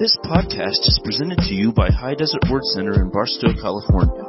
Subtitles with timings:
[0.00, 4.24] This podcast is presented to you by High Desert Word Center in Barstow, California.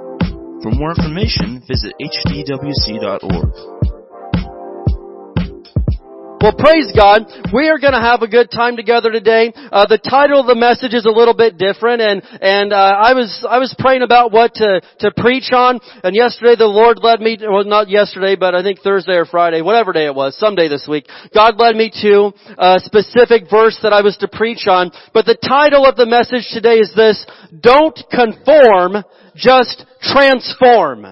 [0.61, 4.00] For more information, visit hdwc.org.
[6.41, 7.29] Well, praise God.
[7.53, 9.53] We are going to have a good time together today.
[9.53, 13.13] Uh, the title of the message is a little bit different, and and uh, I
[13.13, 15.79] was I was praying about what to to preach on.
[16.03, 17.37] And yesterday, the Lord led me.
[17.39, 20.87] Well, not yesterday, but I think Thursday or Friday, whatever day it was, someday this
[20.89, 21.05] week.
[21.31, 24.89] God led me to a specific verse that I was to preach on.
[25.13, 27.23] But the title of the message today is this:
[27.61, 31.05] Don't conform, just transform.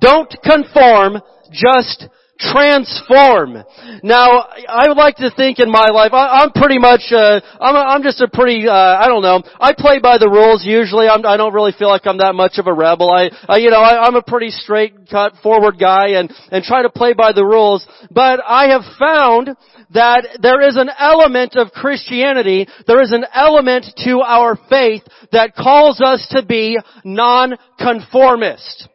[0.00, 2.08] Don't conform, just
[2.52, 3.64] transform.
[4.02, 7.74] Now, I would like to think in my life, I, am pretty much, uh, I'm,
[7.74, 11.08] a, I'm just a pretty, uh, I don't know, I play by the rules usually.
[11.08, 13.10] I'm, I do not really feel like I'm that much of a rebel.
[13.10, 16.82] I, I you know, I, I'm a pretty straight cut forward guy and, and try
[16.82, 17.86] to play by the rules.
[18.10, 19.56] But I have found
[19.90, 25.54] that there is an element of Christianity, there is an element to our faith that
[25.54, 28.88] calls us to be non-conformist.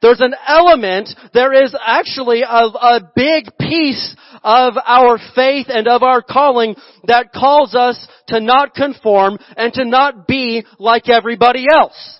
[0.00, 6.02] There's an element, there is actually a, a big piece of our faith and of
[6.04, 12.18] our calling that calls us to not conform and to not be like everybody else.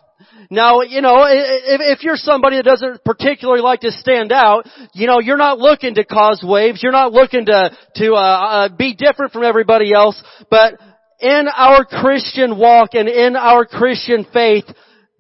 [0.51, 5.21] Now, you know, if, you're somebody that doesn't particularly like to stand out, you know,
[5.21, 6.83] you're not looking to cause waves.
[6.83, 10.21] You're not looking to, to, uh, uh, be different from everybody else.
[10.51, 10.81] But
[11.21, 14.65] in our Christian walk and in our Christian faith,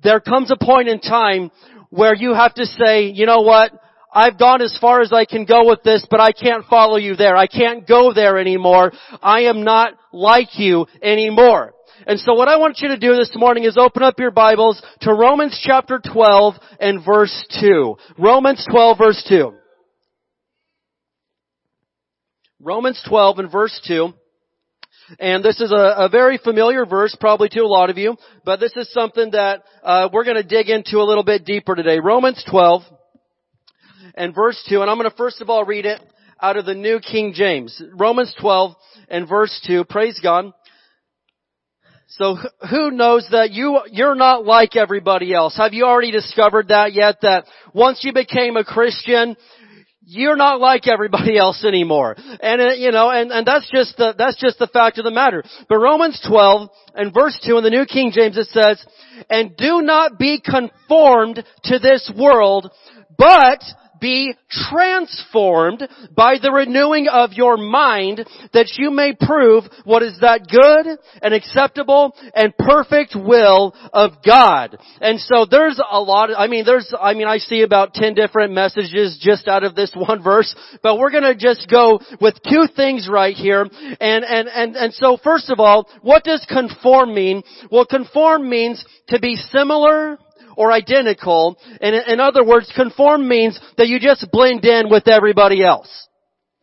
[0.02, 1.50] there comes a point in time
[1.90, 3.72] where you have to say, you know what?
[4.12, 7.14] I've gone as far as I can go with this, but I can't follow you
[7.14, 7.36] there.
[7.36, 8.92] I can't go there anymore.
[9.22, 11.74] I am not like you anymore.
[12.06, 14.82] And so what I want you to do this morning is open up your Bibles
[15.02, 17.96] to Romans chapter 12 and verse 2.
[18.18, 19.52] Romans 12 verse 2.
[22.60, 24.12] Romans 12 and verse 2.
[25.18, 28.60] And this is a, a, very familiar verse, probably to a lot of you, but
[28.60, 31.98] this is something that uh, we're going to dig into a little bit deeper today.
[31.98, 32.82] Romans 12
[34.14, 36.00] and verse 2, and I'm going to first of all read it
[36.40, 37.80] out of the New King James.
[37.94, 38.74] Romans 12
[39.08, 40.52] and verse 2, praise God.
[42.10, 42.36] So
[42.70, 45.56] who knows that you, you're not like everybody else?
[45.56, 47.16] Have you already discovered that yet?
[47.20, 47.44] That
[47.74, 49.36] once you became a Christian,
[50.10, 52.16] you're not like everybody else anymore.
[52.18, 55.10] And, uh, you know, and, and that's just the, that's just the fact of the
[55.10, 55.44] matter.
[55.68, 58.84] But Romans 12 and verse 2 in the New King James it says,
[59.28, 62.70] and do not be conformed to this world,
[63.18, 63.62] but
[64.00, 70.48] be transformed by the renewing of your mind that you may prove what is that
[70.48, 74.76] good and acceptable and perfect will of God.
[75.00, 78.14] And so there's a lot, of, I mean there's, I mean I see about 10
[78.14, 82.66] different messages just out of this one verse, but we're gonna just go with two
[82.74, 83.62] things right here.
[84.00, 87.42] And, and, and, and so first of all, what does conform mean?
[87.70, 90.18] Well conform means to be similar
[90.58, 91.56] or identical.
[91.80, 95.88] And in other words, conform means that you just blend in with everybody else.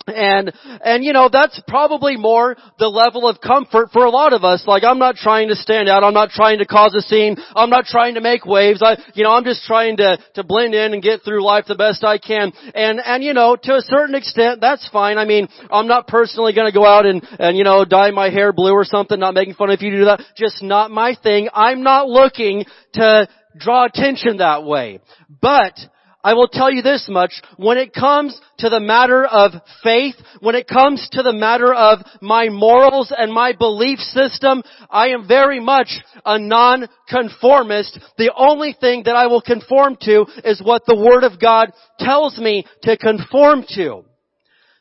[0.08, 4.44] And, and you know, that's probably more the level of comfort for a lot of
[4.44, 4.64] us.
[4.68, 6.04] Like, I'm not trying to stand out.
[6.04, 7.38] I'm not trying to cause a scene.
[7.56, 8.84] I'm not trying to make waves.
[8.84, 11.76] I, you know, I'm just trying to, to blend in and get through life the
[11.76, 12.54] best I can.
[12.76, 15.18] And, and you know, to a certain extent, that's fine.
[15.18, 18.54] I mean, I'm not personally gonna go out and, and you know, dye my hair
[18.54, 20.22] blue or something, not making fun if you do that.
[20.38, 21.50] Just not my thing.
[21.52, 23.28] I'm not looking to,
[23.58, 25.00] draw attention that way.
[25.42, 25.74] But
[26.24, 29.52] I will tell you this much, when it comes to the matter of
[29.84, 35.10] faith, when it comes to the matter of my morals and my belief system, I
[35.10, 35.90] am very much
[36.26, 38.00] a non-conformist.
[38.18, 42.40] The only thing that I will conform to is what the Word of God tells
[42.40, 44.04] me to conform to.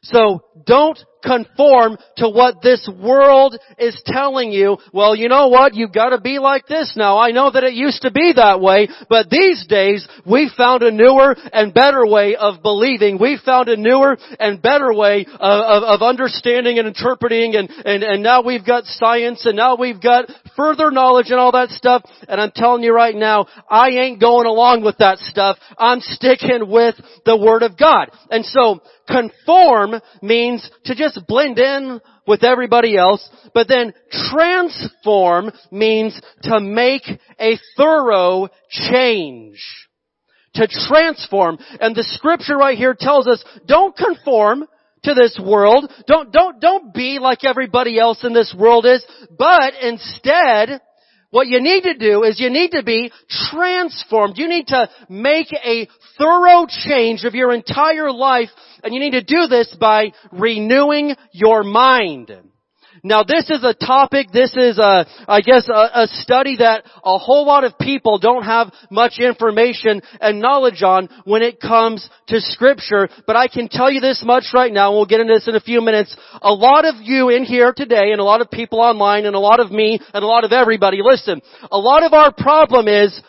[0.03, 4.77] So don't conform to what this world is telling you.
[4.93, 5.75] Well, you know what?
[5.75, 7.19] You've got to be like this now.
[7.19, 10.91] I know that it used to be that way, but these days we found a
[10.91, 13.19] newer and better way of believing.
[13.19, 18.03] We found a newer and better way of, of, of understanding and interpreting and, and,
[18.03, 22.03] and now we've got science and now we've got further knowledge and all that stuff.
[22.29, 25.59] And I'm telling you right now, I ain't going along with that stuff.
[25.79, 26.95] I'm sticking with
[27.25, 28.11] the Word of God.
[28.31, 33.93] And so, conform means to just blend in with everybody else, but then
[34.31, 37.03] transform means to make
[37.39, 39.59] a thorough change.
[40.55, 41.59] To transform.
[41.81, 44.65] And the scripture right here tells us, don't conform
[45.03, 45.91] to this world.
[46.07, 49.05] Don't, don't, don't be like everybody else in this world is,
[49.37, 50.81] but instead,
[51.35, 53.11] what you need to do is you need to be
[53.51, 54.39] transformed.
[54.39, 58.51] You need to make a thorough change of your entire life
[58.85, 62.31] and you need to do this by renewing your mind.
[63.07, 67.19] Now this is a topic, this is a, I guess a, a, study that a
[67.19, 72.41] whole lot of people don't have much information and knowledge on when it comes to
[72.41, 75.47] scripture, but I can tell you this much right now, and we'll get into this
[75.47, 76.17] in a few minutes.
[76.41, 79.41] A lot of you in here today, and a lot of people online, and a
[79.41, 83.21] lot of me, and a lot of everybody, listen, a lot of our problem is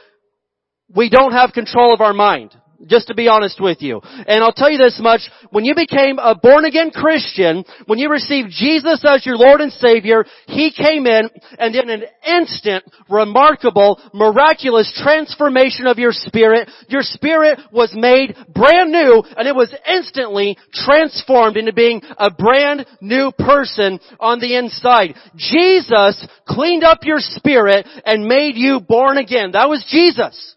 [0.96, 2.56] we don't have control of our mind.
[2.88, 4.02] Just to be honest with you.
[4.28, 8.10] And I'll tell you this much, when you became a born again Christian, when you
[8.10, 14.00] received Jesus as your Lord and Savior, He came in and in an instant, remarkable,
[14.14, 20.58] miraculous transformation of your spirit, your spirit was made brand new and it was instantly
[20.74, 25.16] transformed into being a brand new person on the inside.
[25.36, 29.52] Jesus cleaned up your spirit and made you born again.
[29.54, 30.56] That was Jesus.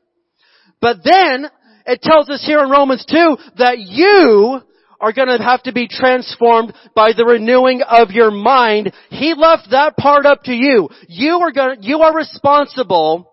[0.80, 1.48] But then,
[1.88, 4.60] it tells us here in Romans 2 that you
[5.00, 8.92] are gonna have to be transformed by the renewing of your mind.
[9.10, 10.88] He left that part up to you.
[11.08, 13.32] You are gonna, you are responsible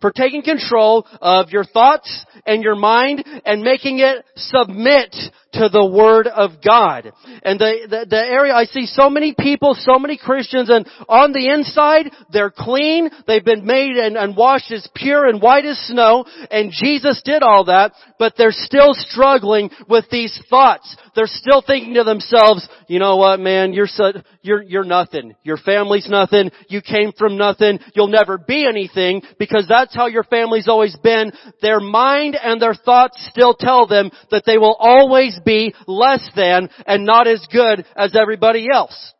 [0.00, 5.14] for taking control of your thoughts and your mind and making it submit
[5.54, 7.12] to the Word of God.
[7.42, 11.32] And the, the, the, area, I see so many people, so many Christians, and on
[11.32, 15.78] the inside, they're clean, they've been made and, and washed as pure and white as
[15.86, 20.96] snow, and Jesus did all that, but they're still struggling with these thoughts.
[21.14, 24.12] They're still thinking to themselves, you know what man, you're so,
[24.42, 25.34] you're, you're nothing.
[25.42, 26.50] Your family's nothing.
[26.68, 27.78] You came from nothing.
[27.94, 31.32] You'll never be anything because that's how your family's always been.
[31.62, 36.68] Their mind and their thoughts still tell them that they will always be less than
[36.86, 39.12] and not as good as everybody else.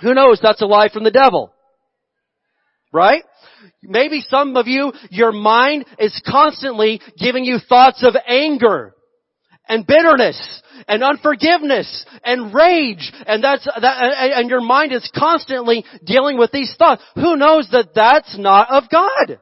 [0.00, 0.40] Who knows?
[0.42, 1.52] That's a lie from the devil.
[2.92, 3.22] Right?
[3.82, 8.94] Maybe some of you, your mind is constantly giving you thoughts of anger
[9.68, 16.36] and bitterness and unforgiveness and rage and that's that and your mind is constantly dealing
[16.36, 17.02] with these thoughts.
[17.14, 19.38] Who knows that that's not of God?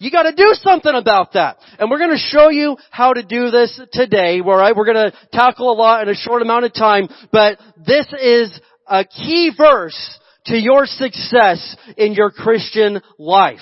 [0.00, 1.58] You gotta do something about that.
[1.78, 4.74] And we're gonna show you how to do this today, alright?
[4.74, 9.04] We're gonna tackle a lot in a short amount of time, but this is a
[9.04, 13.60] key verse to your success in your Christian life.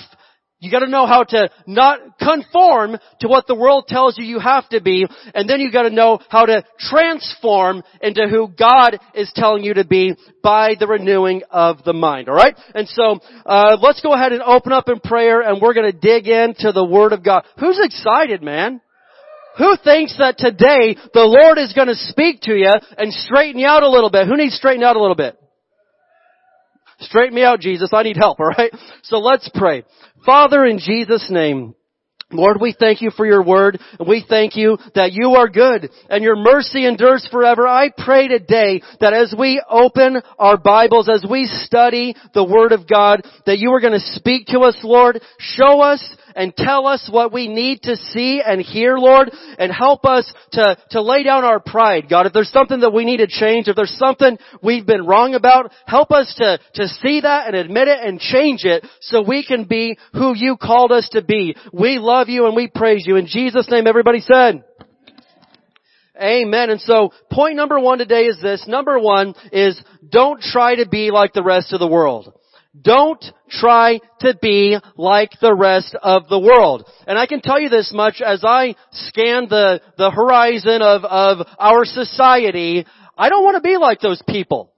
[0.60, 4.68] You gotta know how to not conform to what the world tells you you have
[4.70, 9.62] to be, and then you gotta know how to transform into who God is telling
[9.62, 12.56] you to be by the renewing of the mind, alright?
[12.74, 16.26] And so, uh, let's go ahead and open up in prayer and we're gonna dig
[16.26, 17.44] into the Word of God.
[17.60, 18.80] Who's excited, man?
[19.58, 23.84] Who thinks that today the Lord is gonna speak to you and straighten you out
[23.84, 24.26] a little bit?
[24.26, 25.38] Who needs straighten out a little bit?
[27.00, 27.90] Straighten me out, Jesus.
[27.92, 28.72] I need help, alright?
[29.02, 29.84] So let's pray.
[30.24, 31.74] Father, in Jesus' name,
[32.30, 35.88] Lord, we thank you for your word, and we thank you that you are good,
[36.10, 37.66] and your mercy endures forever.
[37.66, 42.86] I pray today that as we open our Bibles, as we study the word of
[42.86, 45.22] God, that you are going to speak to us, Lord.
[45.38, 46.04] Show us
[46.38, 50.76] and tell us what we need to see and hear, Lord, and help us to,
[50.90, 52.26] to lay down our pride, God.
[52.26, 55.72] If there's something that we need to change, if there's something we've been wrong about,
[55.84, 59.64] help us to, to see that and admit it and change it so we can
[59.64, 61.56] be who you called us to be.
[61.72, 63.16] We love you and we praise you.
[63.16, 64.64] In Jesus' name, everybody said.
[66.20, 66.70] Amen.
[66.70, 68.64] And so point number one today is this.
[68.66, 72.32] Number one is don't try to be like the rest of the world.
[72.80, 76.84] Don't try to be like the rest of the world.
[77.06, 81.46] And I can tell you this much as I scan the, the horizon of, of
[81.58, 84.72] our society, I don't want to be like those people.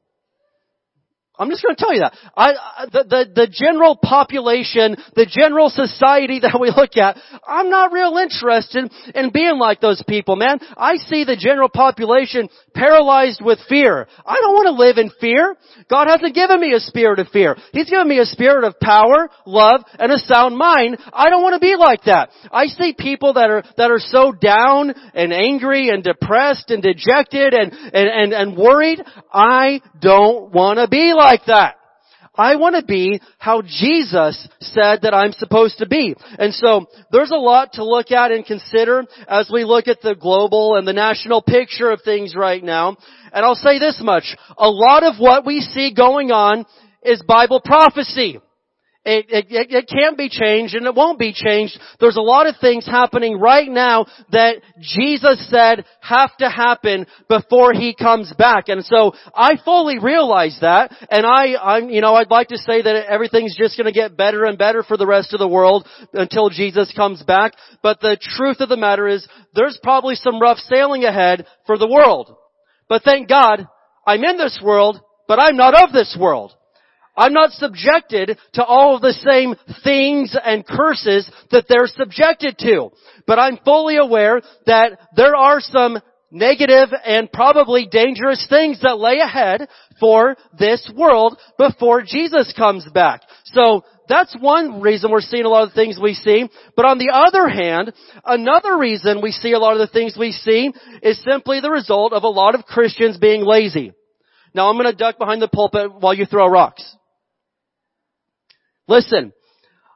[1.41, 2.13] I'm just going to tell you that.
[2.37, 2.53] I,
[2.93, 7.17] the, the, the general population, the general society that we look at,
[7.49, 10.61] I'm not real interested in being like those people, man.
[10.77, 14.07] I see the general population paralyzed with fear.
[14.27, 15.57] I don't want to live in fear.
[15.89, 17.57] God hasn't given me a spirit of fear.
[17.73, 20.99] He's given me a spirit of power, love, and a sound mind.
[21.11, 22.31] I don't want to be like that.
[22.53, 27.55] I see people that are, that are so down and angry and depressed and dejected
[27.55, 29.01] and, and, and, and worried.
[29.33, 31.77] I don't want to be like like that.
[32.35, 36.15] I want to be how Jesus said that I'm supposed to be.
[36.39, 40.15] And so there's a lot to look at and consider as we look at the
[40.15, 42.97] global and the national picture of things right now.
[43.33, 44.37] And I'll say this much.
[44.57, 46.67] A lot of what we see going on
[47.03, 48.39] is Bible prophecy.
[49.03, 51.81] It, it, it, can't be changed and it won't be changed.
[52.01, 57.73] There's a lot of things happening right now that Jesus said have to happen before
[57.73, 58.69] He comes back.
[58.69, 62.83] And so I fully realize that and I, I'm, you know, I'd like to say
[62.83, 66.51] that everything's just gonna get better and better for the rest of the world until
[66.51, 67.55] Jesus comes back.
[67.83, 71.89] But the truth of the matter is there's probably some rough sailing ahead for the
[71.89, 72.37] world.
[72.87, 73.67] But thank God
[74.07, 76.53] I'm in this world, but I'm not of this world.
[77.21, 82.93] I'm not subjected to all of the same things and curses that they're subjected to.
[83.27, 85.99] But I'm fully aware that there are some
[86.31, 89.69] negative and probably dangerous things that lay ahead
[90.01, 93.21] for this world before Jesus comes back.
[93.45, 96.49] So that's one reason we're seeing a lot of the things we see.
[96.75, 97.93] But on the other hand,
[98.25, 100.73] another reason we see a lot of the things we see
[101.03, 103.93] is simply the result of a lot of Christians being lazy.
[104.55, 106.97] Now I'm going to duck behind the pulpit while you throw rocks.
[108.91, 109.33] Listen,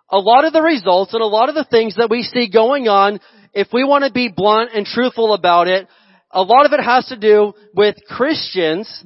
[0.09, 2.87] a lot of the results and a lot of the things that we see going
[2.87, 3.19] on,
[3.53, 5.89] if we want to be blunt and truthful about it,
[6.31, 9.05] a lot of it has to do with Christians.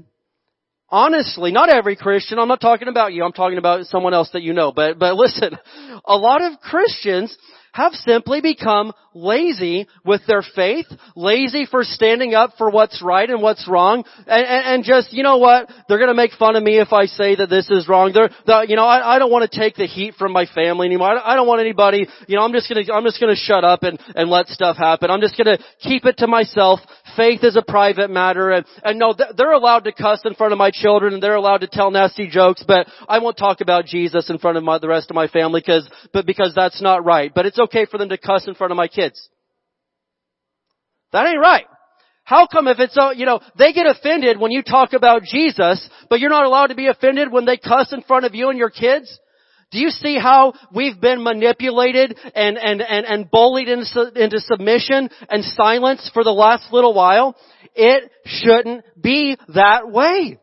[0.91, 4.43] Honestly, not every Christian, I'm not talking about you, I'm talking about someone else that
[4.43, 5.57] you know, but, but listen,
[6.05, 7.35] a lot of Christians
[7.79, 13.41] have simply become lazy with their faith, lazy for standing up for what's right and
[13.41, 16.81] what's wrong, and, and, and just, you know what, they're gonna make fun of me
[16.81, 18.11] if I say that this is wrong.
[18.13, 20.89] They're, the, you know, I, I don't want to take the heat from my family
[20.89, 21.19] anymore.
[21.19, 23.85] I, I don't want anybody, you know, I'm just gonna, I'm just gonna shut up
[23.85, 25.11] and, and let stuff happen.
[25.11, 26.81] I'm just gonna keep it to myself.
[27.19, 30.59] Faith is a private matter, and, and no, they're allowed to cuss in front of
[30.59, 34.31] my children, and they're allowed to tell nasty jokes, but I won't talk about Jesus
[34.31, 37.33] in front of my, the rest of my family, because, but because that's not right.
[37.35, 39.29] But it's okay for them to cuss in front of my kids.
[41.13, 41.67] That ain't right.
[42.23, 45.89] How come if it's, uh, you know, they get offended when you talk about Jesus,
[46.09, 48.59] but you're not allowed to be offended when they cuss in front of you and
[48.59, 49.19] your kids?
[49.71, 55.11] Do you see how we've been manipulated and, and, and, and bullied into, into submission
[55.29, 57.37] and silence for the last little while?
[57.75, 60.39] It shouldn't be that way.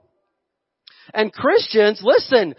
[1.13, 2.53] And Christians, listen,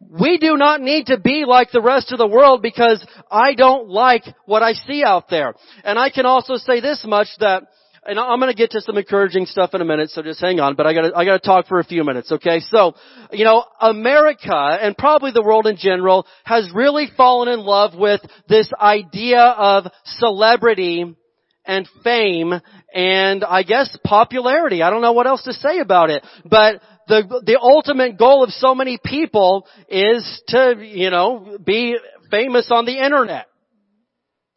[0.00, 3.88] we do not need to be like the rest of the world because I don't
[3.88, 5.54] like what I see out there.
[5.84, 7.64] And I can also say this much that
[8.04, 10.58] and I'm going to get to some encouraging stuff in a minute, so just hang
[10.60, 10.74] on.
[10.74, 12.60] But I got to I got to talk for a few minutes, okay?
[12.60, 12.94] So,
[13.30, 18.20] you know, America and probably the world in general has really fallen in love with
[18.48, 21.14] this idea of celebrity
[21.66, 22.54] and fame
[22.94, 24.82] and I guess popularity.
[24.82, 28.50] I don't know what else to say about it, but the, the ultimate goal of
[28.50, 31.96] so many people is to, you know, be
[32.30, 33.46] famous on the internet.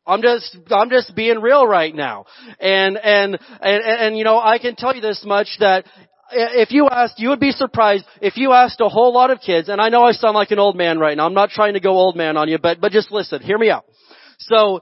[0.06, 2.26] I'm just, I'm just being real right now.
[2.60, 5.86] And, and, and, and, you know, I can tell you this much that
[6.32, 9.70] if you asked, you would be surprised if you asked a whole lot of kids,
[9.70, 11.26] and I know I sound like an old man right now.
[11.26, 13.70] I'm not trying to go old man on you, but, but just listen, hear me
[13.70, 13.86] out.
[14.40, 14.82] So,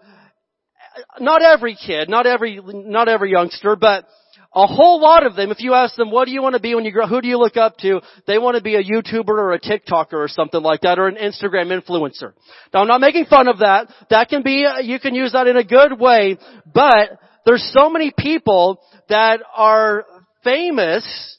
[1.19, 4.05] not every kid, not every, not every youngster, but
[4.53, 6.75] a whole lot of them, if you ask them, what do you want to be
[6.75, 8.01] when you grow, who do you look up to?
[8.27, 11.15] They want to be a YouTuber or a TikToker or something like that, or an
[11.15, 12.33] Instagram influencer.
[12.73, 13.87] Now I'm not making fun of that.
[14.09, 16.37] That can be, uh, you can use that in a good way,
[16.73, 20.05] but there's so many people that are
[20.43, 21.37] famous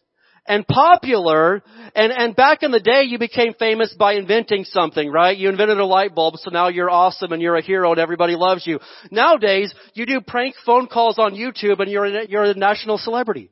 [0.52, 1.62] and popular.
[1.94, 5.36] And, and back in the day, you became famous by inventing something, right?
[5.36, 8.36] You invented a light bulb, so now you're awesome and you're a hero and everybody
[8.36, 8.78] loves you.
[9.10, 13.50] Nowadays, you do prank phone calls on YouTube and you're a, you're a national celebrity.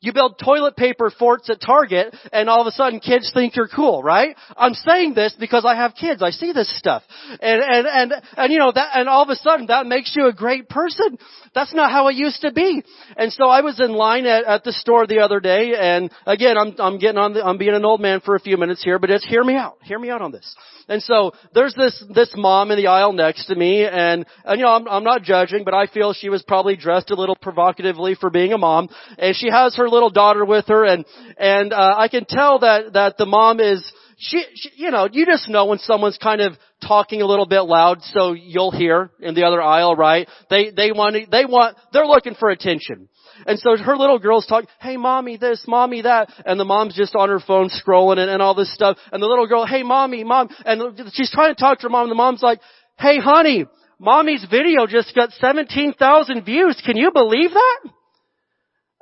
[0.00, 3.66] You build toilet paper forts at Target and all of a sudden kids think you're
[3.66, 4.36] cool, right?
[4.54, 6.22] I'm saying this because I have kids.
[6.22, 7.02] I see this stuff.
[7.40, 10.26] And, and, and, and you know, that, and all of a sudden that makes you
[10.26, 11.16] a great person.
[11.54, 12.82] That's not how it used to be.
[13.16, 16.58] And so I was in line at, at the store the other day and again,
[16.58, 18.98] I'm, I'm getting on the, I'm being an old man for a few minutes here,
[18.98, 19.78] but just hear me out.
[19.82, 20.54] Hear me out on this.
[20.88, 24.66] And so there's this, this mom in the aisle next to me and, and you
[24.66, 28.14] know, I'm, I'm not judging, but I feel she was probably dressed a little provocatively
[28.14, 28.90] for being a mom.
[29.18, 31.04] And she has her little daughter with her and,
[31.38, 33.82] and, uh, I can tell that, that the mom is,
[34.18, 36.54] she, she, you know, you just know when someone's kind of
[36.86, 40.28] talking a little bit loud so you'll hear in the other aisle, right?
[40.48, 43.08] They, they want, they want, they're looking for attention.
[43.46, 47.14] And so her little girl's talking, hey mommy this, mommy that, and the mom's just
[47.14, 48.96] on her phone scrolling and, and all this stuff.
[49.12, 52.04] And the little girl, hey mommy, mom, and she's trying to talk to her mom
[52.04, 52.60] and the mom's like,
[52.98, 53.66] hey honey,
[53.98, 56.80] mommy's video just got 17,000 views.
[56.84, 57.90] Can you believe that?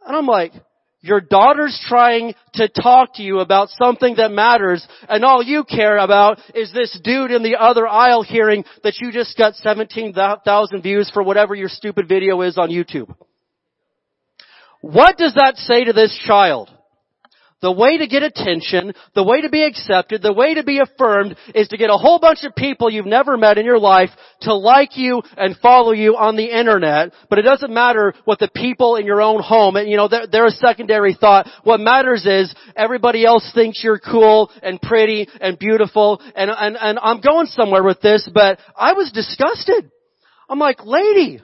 [0.06, 0.52] And I'm like,
[1.04, 5.98] your daughter's trying to talk to you about something that matters and all you care
[5.98, 11.10] about is this dude in the other aisle hearing that you just got 17,000 views
[11.12, 13.14] for whatever your stupid video is on YouTube.
[14.80, 16.70] What does that say to this child?
[17.64, 21.34] The way to get attention, the way to be accepted, the way to be affirmed
[21.54, 24.10] is to get a whole bunch of people you've never met in your life
[24.42, 27.14] to like you and follow you on the internet.
[27.30, 30.26] But it doesn't matter what the people in your own home, and you know, they're,
[30.26, 31.48] they're a secondary thought.
[31.62, 36.98] What matters is everybody else thinks you're cool and pretty and beautiful and, and, and
[37.00, 39.90] I'm going somewhere with this, but I was disgusted.
[40.50, 41.40] I'm like, lady,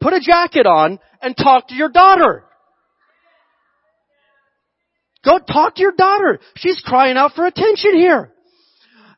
[0.00, 2.47] put a jacket on and talk to your daughter.
[5.28, 6.40] Go talk to your daughter.
[6.56, 8.32] She's crying out for attention here.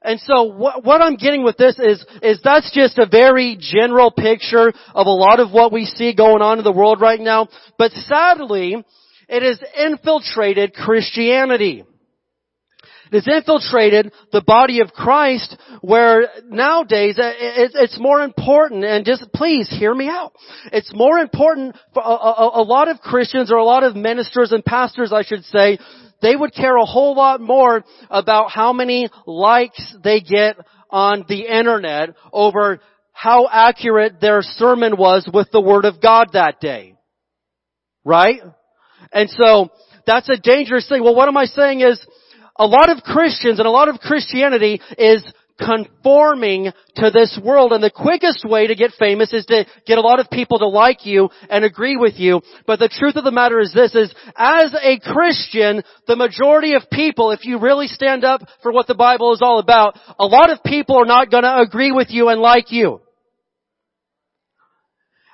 [0.03, 4.11] And so what, what, I'm getting with this is, is that's just a very general
[4.11, 7.49] picture of a lot of what we see going on in the world right now.
[7.79, 8.83] But sadly,
[9.29, 11.85] it has infiltrated Christianity.
[13.13, 19.33] It has infiltrated the body of Christ where nowadays uh, it's more important and just
[19.33, 20.33] please hear me out.
[20.73, 25.13] It's more important for a lot of Christians or a lot of ministers and pastors
[25.13, 25.79] I should say
[26.23, 30.57] they would care a whole lot more about how many likes they get
[30.91, 32.81] on the internet over
[33.13, 36.95] how accurate their sermon was with the Word of God that day.
[38.05, 38.41] Right?
[39.13, 39.71] And so,
[40.07, 41.05] that's a dangerous thing.
[41.05, 42.05] Well, what am I saying is,
[42.61, 45.25] a lot of Christians and a lot of Christianity is
[45.59, 47.73] conforming to this world.
[47.73, 50.69] And the quickest way to get famous is to get a lot of people to
[50.69, 52.43] like you and agree with you.
[52.67, 56.83] But the truth of the matter is this, is as a Christian, the majority of
[56.93, 60.51] people, if you really stand up for what the Bible is all about, a lot
[60.51, 63.01] of people are not gonna agree with you and like you.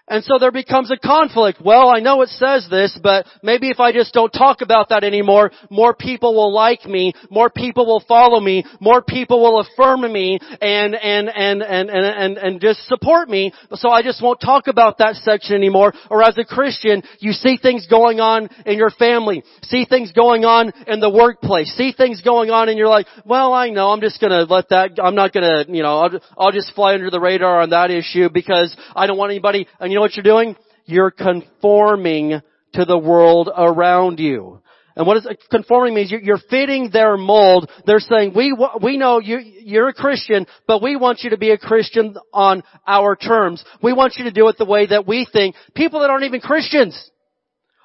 [0.09, 1.61] And so there becomes a conflict.
[1.65, 5.03] Well, I know it says this, but maybe if I just don't talk about that
[5.03, 10.01] anymore, more people will like me, more people will follow me, more people will affirm
[10.13, 13.53] me and, and, and, and, and, and, and just support me.
[13.73, 15.93] So I just won't talk about that section anymore.
[16.09, 20.45] Or as a Christian, you see things going on in your family, see things going
[20.45, 24.01] on in the workplace, see things going on and you're like, well, I know, I'm
[24.01, 27.19] just gonna let that, I'm not gonna, you know, I'll, I'll just fly under the
[27.19, 30.57] radar on that issue because I don't want anybody, and you know what you're doing?
[30.85, 32.43] You're conforming
[32.75, 34.61] to the world around you.
[34.95, 37.71] And what is uh, conforming means you're fitting their mold.
[37.87, 41.51] They're saying, we, we know you, you're a Christian, but we want you to be
[41.51, 43.65] a Christian on our terms.
[43.83, 45.57] We want you to do it the way that we think.
[45.75, 47.11] People that aren't even Christians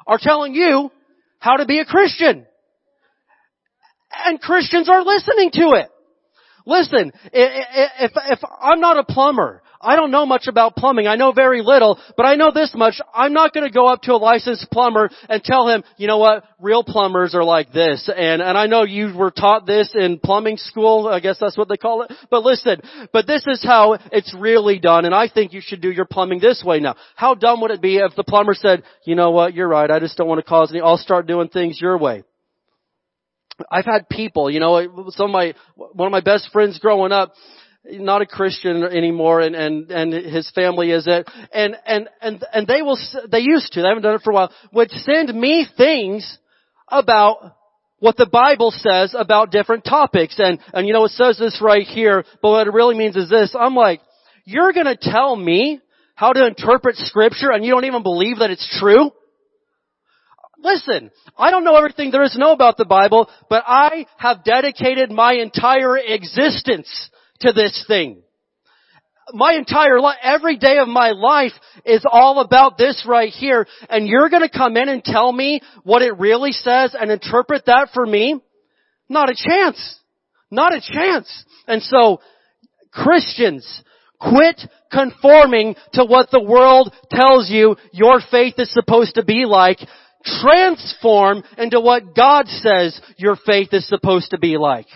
[0.05, 0.91] are telling you
[1.39, 2.45] how to be a Christian.
[4.25, 5.87] And Christians are listening to it.
[6.65, 11.07] Listen, if, if I'm not a plumber, I don't know much about plumbing.
[11.07, 12.99] I know very little, but I know this much.
[13.13, 16.17] I'm not going to go up to a licensed plumber and tell him, you know
[16.17, 18.09] what, real plumbers are like this.
[18.15, 21.07] And, and I know you were taught this in plumbing school.
[21.07, 22.11] I guess that's what they call it.
[22.29, 25.05] But listen, but this is how it's really done.
[25.05, 26.95] And I think you should do your plumbing this way now.
[27.15, 29.89] How dumb would it be if the plumber said, you know what, you're right.
[29.89, 32.23] I just don't want to cause any, I'll start doing things your way.
[33.69, 37.33] I've had people, you know, some of my, one of my best friends growing up,
[37.83, 41.27] not a Christian anymore and, and, and his family is it.
[41.53, 42.97] And, and, and, and they will,
[43.29, 46.37] they used to, they haven't done it for a while, would send me things
[46.87, 47.55] about
[47.99, 50.35] what the Bible says about different topics.
[50.37, 53.29] And, and you know, it says this right here, but what it really means is
[53.29, 53.55] this.
[53.57, 54.01] I'm like,
[54.45, 55.79] you're gonna tell me
[56.15, 59.11] how to interpret scripture and you don't even believe that it's true?
[60.63, 64.43] Listen, I don't know everything there is to know about the Bible, but I have
[64.43, 67.09] dedicated my entire existence
[67.41, 68.21] to this thing.
[69.33, 71.53] My entire life, every day of my life
[71.85, 76.01] is all about this right here, and you're gonna come in and tell me what
[76.01, 78.39] it really says and interpret that for me?
[79.07, 79.99] Not a chance.
[80.49, 81.45] Not a chance.
[81.67, 82.19] And so,
[82.91, 83.83] Christians,
[84.19, 89.79] quit conforming to what the world tells you your faith is supposed to be like.
[90.23, 94.87] Transform into what God says your faith is supposed to be like.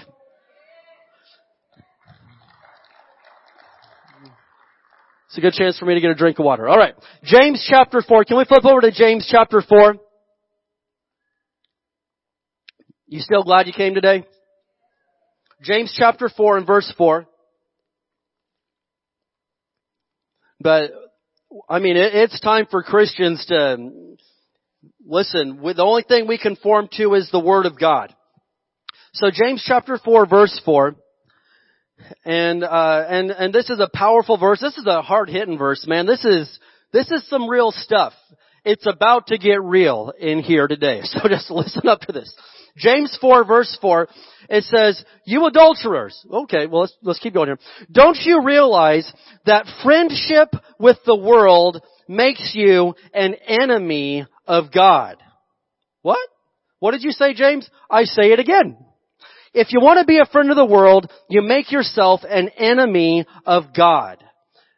[5.36, 6.70] It's a good chance for me to get a drink of water.
[6.70, 6.96] Alright.
[7.26, 8.24] James chapter 4.
[8.24, 9.96] Can we flip over to James chapter 4?
[13.08, 14.24] You still glad you came today?
[15.62, 17.28] James chapter 4 and verse 4.
[20.62, 20.92] But,
[21.68, 24.16] I mean, it, it's time for Christians to,
[25.06, 28.16] listen, the only thing we conform to is the Word of God.
[29.12, 30.96] So James chapter 4 verse 4.
[32.24, 34.60] And, uh, and, and this is a powerful verse.
[34.60, 36.06] This is a hard hitting verse, man.
[36.06, 36.60] This is,
[36.92, 38.14] this is some real stuff.
[38.64, 41.02] It's about to get real in here today.
[41.06, 42.34] So just listen up to this.
[42.78, 44.10] James 4 verse 4,
[44.50, 46.26] it says, you adulterers.
[46.30, 47.60] Okay, well let's, let's keep going here.
[47.92, 49.12] Don't you realize
[49.46, 55.18] that friendship with the world makes you an enemy of God?
[56.02, 56.20] What?
[56.80, 57.70] What did you say, James?
[57.90, 58.78] I say it again.
[59.56, 63.26] If you want to be a friend of the world, you make yourself an enemy
[63.46, 64.22] of God.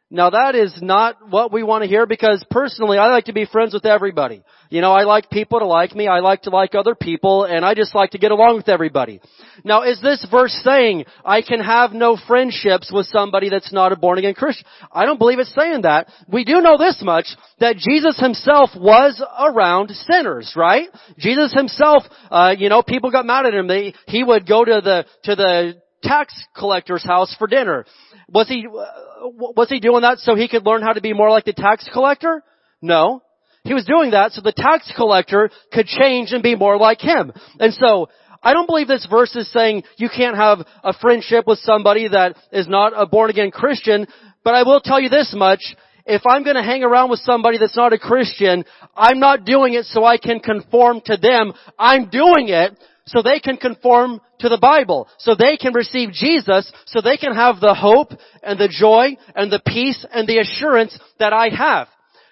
[0.10, 3.46] Now that is not what we want to hear because personally I like to be
[3.46, 4.42] friends with everybody.
[4.70, 7.66] You know, I like people to like me, I like to like other people, and
[7.66, 9.20] I just like to get along with everybody.
[9.66, 13.98] Now is this verse saying I can have no friendships with somebody that's not a
[13.98, 14.66] born again Christian?
[14.94, 16.08] I don't believe it's saying that.
[16.32, 17.28] We do know this much,
[17.60, 20.88] that Jesus himself was around sinners, right?
[21.18, 23.68] Jesus himself, uh, you know, people got mad at him.
[23.68, 27.86] They, he would go to the, to the tax collector's house for dinner.
[28.30, 31.46] Was he, was he doing that so he could learn how to be more like
[31.46, 32.44] the tax collector?
[32.82, 33.22] No.
[33.64, 37.34] He was doing that so the tax collector could change and be more like him.
[37.60, 38.10] And so,
[38.44, 42.38] I don't believe this verse is saying you can't have a friendship with somebody that
[42.52, 44.08] is not a born again Christian,
[44.44, 47.76] but I will tell you this much, if I'm gonna hang around with somebody that's
[47.76, 48.64] not a Christian,
[48.96, 51.54] I'm not doing it so I can conform to them.
[51.78, 56.72] I'm doing it so they can conform to the Bible, so they can receive Jesus,
[56.86, 58.12] so they can have the hope
[58.44, 61.88] and the joy and the peace and the assurance that I have.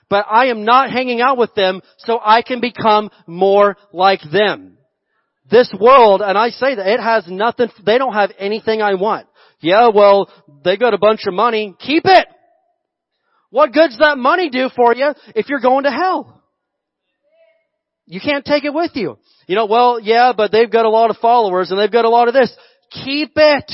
[0.10, 4.78] But I am not hanging out with them so I can become more like them.
[5.50, 9.28] This world, and I say that it has nothing, they don't have anything I want.
[9.62, 10.30] Yeah, well,
[10.64, 11.76] they got a bunch of money.
[11.80, 12.28] Keep it!
[13.50, 16.44] What good's that money do for you if you're going to hell?
[18.06, 19.18] You can't take it with you.
[19.48, 22.10] You know, well, yeah, but they've got a lot of followers and they've got a
[22.10, 22.56] lot of this.
[22.92, 23.72] Keep it.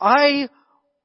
[0.00, 0.48] I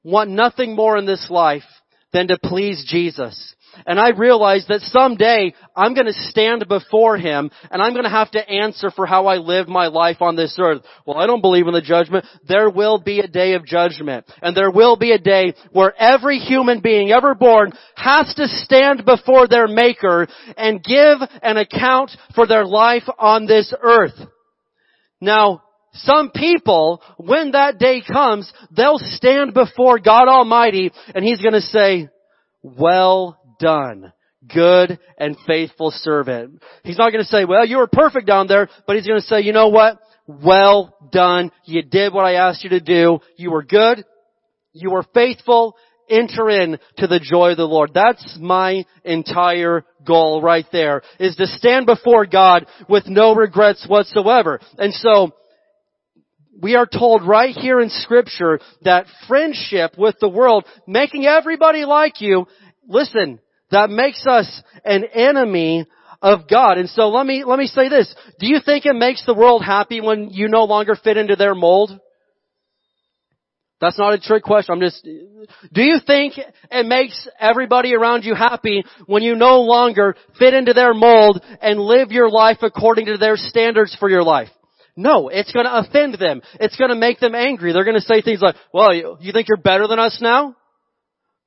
[0.02, 1.64] want nothing more in this life
[2.12, 3.54] than to please Jesus.
[3.84, 8.48] And I realize that someday I'm gonna stand before Him and I'm gonna have to
[8.48, 10.82] answer for how I live my life on this earth.
[11.04, 12.24] Well, I don't believe in the judgment.
[12.46, 14.26] There will be a day of judgment.
[14.42, 19.04] And there will be a day where every human being ever born has to stand
[19.04, 24.14] before their Maker and give an account for their life on this earth.
[25.20, 25.62] Now,
[25.92, 32.08] some people, when that day comes, they'll stand before God Almighty and He's gonna say,
[32.62, 34.12] well done.
[34.52, 36.62] Good and faithful servant.
[36.84, 39.26] He's not going to say, well, you were perfect down there, but he's going to
[39.26, 39.98] say, you know what?
[40.26, 41.50] Well done.
[41.64, 43.20] You did what I asked you to do.
[43.36, 44.04] You were good.
[44.72, 45.76] You were faithful.
[46.08, 47.90] Enter in to the joy of the Lord.
[47.92, 54.60] That's my entire goal right there, is to stand before God with no regrets whatsoever.
[54.78, 55.32] And so,
[56.60, 62.20] we are told right here in scripture that friendship with the world, making everybody like
[62.20, 62.46] you,
[62.88, 63.40] listen,
[63.70, 65.86] that makes us an enemy
[66.22, 66.78] of God.
[66.78, 68.12] And so let me, let me say this.
[68.38, 71.54] Do you think it makes the world happy when you no longer fit into their
[71.54, 71.98] mold?
[73.80, 74.72] That's not a trick question.
[74.72, 80.16] I'm just, do you think it makes everybody around you happy when you no longer
[80.38, 84.48] fit into their mold and live your life according to their standards for your life?
[84.96, 86.40] No, it's gonna offend them.
[86.58, 87.74] It's gonna make them angry.
[87.74, 90.56] They're gonna say things like, well, you, you think you're better than us now?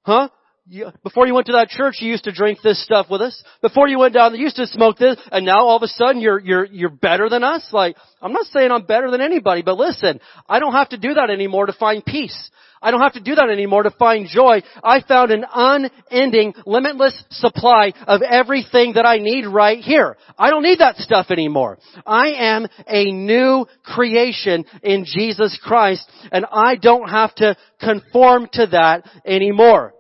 [0.03, 0.29] Huh?
[0.67, 3.43] You, before you went to that church, you used to drink this stuff with us.
[3.61, 6.21] Before you went down, you used to smoke this, and now all of a sudden
[6.21, 7.67] you're, you're, you're better than us?
[7.71, 11.15] Like, I'm not saying I'm better than anybody, but listen, I don't have to do
[11.15, 12.51] that anymore to find peace.
[12.81, 14.61] I don't have to do that anymore to find joy.
[14.83, 20.17] I found an unending, limitless supply of everything that I need right here.
[20.37, 21.77] I don't need that stuff anymore.
[22.05, 28.67] I am a new creation in Jesus Christ, and I don't have to conform to
[28.67, 29.93] that anymore.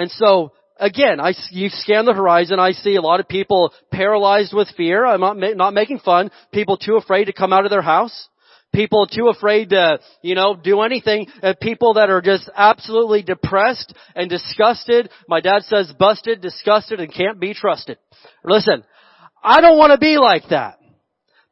[0.00, 4.54] And so, again, I, you scan the horizon, I see a lot of people paralyzed
[4.54, 5.04] with fear.
[5.04, 6.30] I'm not, not making fun.
[6.54, 8.28] People too afraid to come out of their house.
[8.72, 11.26] People too afraid to, you know, do anything.
[11.60, 15.10] People that are just absolutely depressed and disgusted.
[15.28, 17.98] My dad says busted, disgusted, and can't be trusted.
[18.42, 18.82] Listen,
[19.44, 20.78] I don't want to be like that.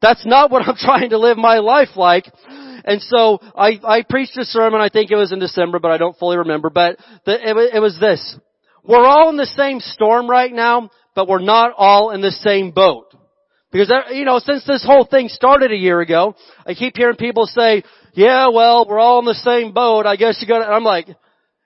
[0.01, 2.25] That's not what I'm trying to live my life like.
[2.83, 5.97] And so I, I preached a sermon, I think it was in December, but I
[5.97, 8.37] don't fully remember, but the, it, it was this.
[8.83, 12.71] We're all in the same storm right now, but we're not all in the same
[12.71, 13.13] boat.
[13.71, 17.17] Because, uh, you know, since this whole thing started a year ago, I keep hearing
[17.17, 20.07] people say, yeah, well, we're all in the same boat.
[20.07, 21.07] I guess you gotta, I'm like,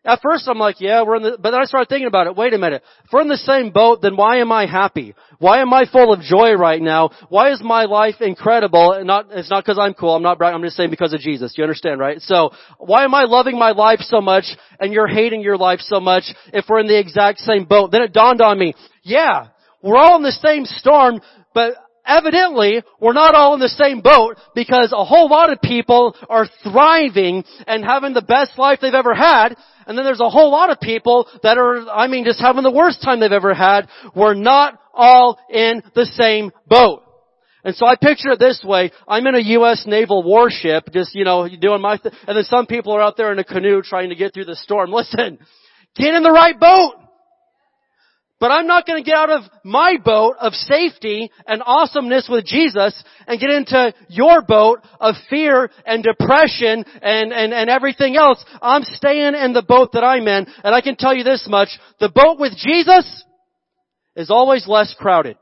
[0.06, 2.36] at first I'm like, yeah, we're in the, but then I started thinking about it.
[2.36, 2.84] Wait a minute.
[3.06, 5.16] If we're in the same boat, then why am I happy?
[5.40, 7.12] Why am I full of joy right now?
[7.30, 8.94] Why is my life incredible?
[8.94, 10.16] And not, it's not because I'm cool.
[10.16, 10.42] I'm not.
[10.42, 11.54] I'm just saying because of Jesus.
[11.58, 12.20] You understand, right?
[12.22, 14.46] So, why am I loving my life so much
[14.80, 17.92] and you're hating your life so much if we're in the exact same boat?
[17.92, 19.48] Then it dawned on me, yeah,
[19.82, 21.22] we're all in the same storm,
[21.54, 26.16] but evidently we're not all in the same boat because a whole lot of people
[26.30, 30.52] are thriving and having the best life they've ever had and then there's a whole
[30.52, 33.90] lot of people that are, I mean, just having the worst time they've ever had.
[34.16, 37.04] We're not all in the same boat.
[37.66, 38.92] And so I picture it this way.
[39.08, 39.84] I'm in a U.S.
[39.86, 42.12] naval warship, just, you know, doing my thing.
[42.28, 44.56] And then some people are out there in a canoe trying to get through the
[44.56, 44.92] storm.
[44.92, 45.40] Listen,
[45.96, 46.96] Get in the right boat.
[48.44, 52.44] But I'm not going to get out of my boat of safety and awesomeness with
[52.46, 58.44] Jesus and get into your boat of fear and depression and, and, and everything else.
[58.62, 60.46] I'm staying in the boat that I'm in.
[60.62, 61.70] And I can tell you this much.
[62.02, 63.24] The boat with Jesus
[64.18, 65.38] is always less crowded.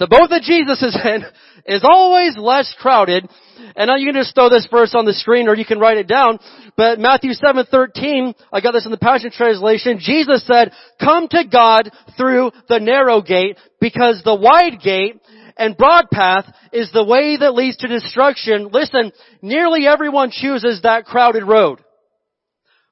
[0.00, 1.24] The boat that Jesus is in
[1.66, 3.28] is always less crowded.
[3.76, 5.98] And now you can just throw this verse on the screen or you can write
[5.98, 6.38] it down.
[6.76, 9.98] But Matthew 7:13, I got this in the Passion Translation.
[10.00, 15.20] Jesus said, "Come to God through the narrow gate because the wide gate
[15.58, 21.04] and broad path is the way that leads to destruction." Listen, nearly everyone chooses that
[21.04, 21.78] crowded road.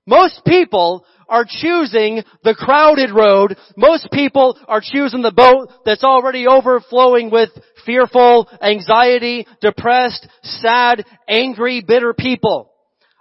[0.07, 3.57] Most people are choosing the crowded road.
[3.77, 7.51] Most people are choosing the boat that's already overflowing with
[7.85, 12.73] fearful, anxiety, depressed, sad, angry, bitter people.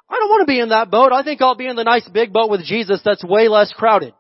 [0.10, 1.12] I don't want to be in that boat.
[1.12, 4.14] I think I'll be in the nice big boat with Jesus that's way less crowded.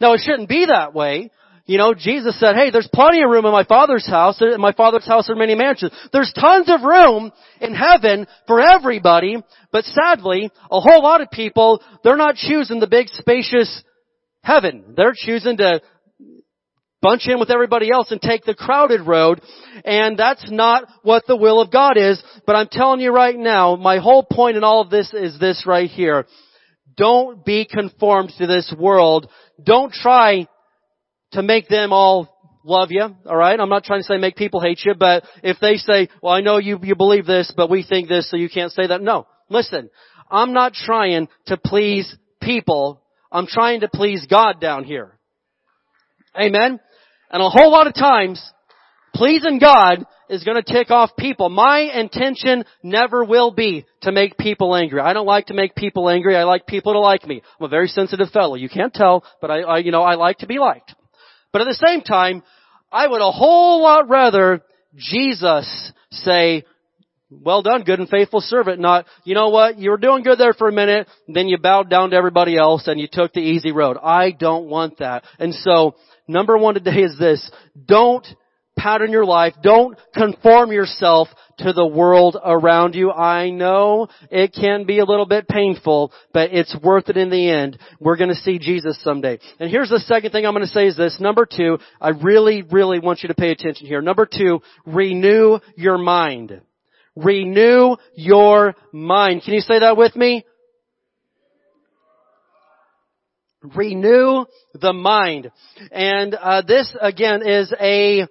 [0.00, 1.30] Now it shouldn't be that way.
[1.64, 4.40] You know, Jesus said, hey, there's plenty of room in my Father's house.
[4.40, 5.92] In my Father's house are many mansions.
[6.12, 9.36] There's tons of room in heaven for everybody,
[9.70, 13.84] but sadly, a whole lot of people, they're not choosing the big spacious
[14.42, 14.94] heaven.
[14.96, 15.80] They're choosing to
[17.00, 19.40] bunch in with everybody else and take the crowded road.
[19.84, 22.22] And that's not what the will of God is.
[22.46, 25.64] But I'm telling you right now, my whole point in all of this is this
[25.66, 26.26] right here.
[26.96, 29.28] Don't be conformed to this world.
[29.62, 30.46] Don't try
[31.32, 32.28] to make them all
[32.64, 33.58] love you, alright?
[33.58, 36.40] I'm not trying to say make people hate you, but if they say, well I
[36.40, 39.02] know you, you believe this, but we think this, so you can't say that.
[39.02, 39.26] No.
[39.48, 39.90] Listen,
[40.30, 43.02] I'm not trying to please people.
[43.30, 45.18] I'm trying to please God down here.
[46.38, 46.80] Amen?
[47.30, 48.42] And a whole lot of times,
[49.14, 51.50] pleasing God is going to tick off people.
[51.50, 55.00] My intention never will be to make people angry.
[55.00, 56.36] I don't like to make people angry.
[56.36, 57.42] I like people to like me.
[57.60, 58.54] I'm a very sensitive fellow.
[58.54, 60.94] You can't tell, but I, I you know, I like to be liked.
[61.52, 62.42] But at the same time,
[62.90, 64.62] I would a whole lot rather
[64.94, 66.64] Jesus say,
[67.30, 70.52] well done, good and faithful servant, not, you know what, you were doing good there
[70.52, 73.72] for a minute, then you bowed down to everybody else and you took the easy
[73.72, 73.96] road.
[74.02, 75.24] I don't want that.
[75.38, 75.94] And so,
[76.28, 77.50] number one today is this,
[77.86, 78.26] don't
[78.82, 79.54] pattern your life.
[79.62, 83.12] Don't conform yourself to the world around you.
[83.12, 87.48] I know it can be a little bit painful, but it's worth it in the
[87.48, 87.78] end.
[88.00, 89.38] We're going to see Jesus someday.
[89.60, 91.20] And here's the second thing I'm going to say is this.
[91.20, 94.02] Number two, I really, really want you to pay attention here.
[94.02, 96.60] Number two, renew your mind.
[97.14, 99.42] Renew your mind.
[99.44, 100.44] Can you say that with me?
[103.76, 105.52] Renew the mind.
[105.92, 108.26] And uh, this again is a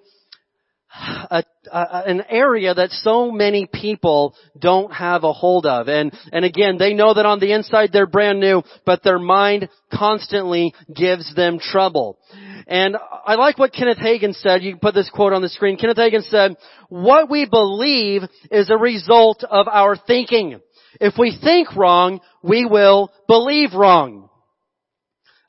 [0.94, 5.88] a, a, an area that so many people don't have a hold of.
[5.88, 9.68] And, and again, they know that on the inside they're brand new, but their mind
[9.92, 12.18] constantly gives them trouble.
[12.66, 14.62] And I like what Kenneth Hagin said.
[14.62, 15.76] You can put this quote on the screen.
[15.76, 16.56] Kenneth Hagin said,
[16.88, 20.60] what we believe is a result of our thinking.
[21.00, 24.28] If we think wrong, we will believe wrong.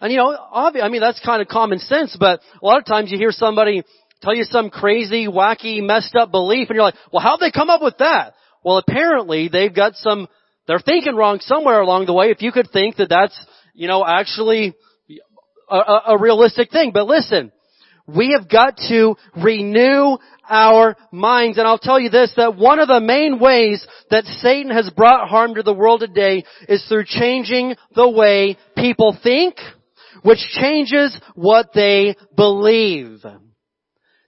[0.04, 2.86] And you know, obviously, I mean, that's kind of common sense, but a lot of
[2.86, 3.84] times you hear somebody
[4.24, 7.70] tell you some crazy, wacky, messed up belief and you're like, well, how'd they come
[7.70, 8.34] up with that?
[8.64, 10.28] Well, apparently they've got some,
[10.68, 12.32] they're thinking wrong somewhere along the way.
[12.32, 13.38] If you could think that that's,
[13.74, 14.74] you know, actually
[15.70, 16.92] a, a, a realistic thing.
[16.94, 17.52] But listen,
[18.08, 20.18] we have got to renew
[20.50, 21.58] our minds.
[21.58, 25.30] And I'll tell you this, that one of the main ways that Satan has brought
[25.30, 29.56] harm to the world today is through changing the way people think,
[30.22, 33.24] which changes what they believe.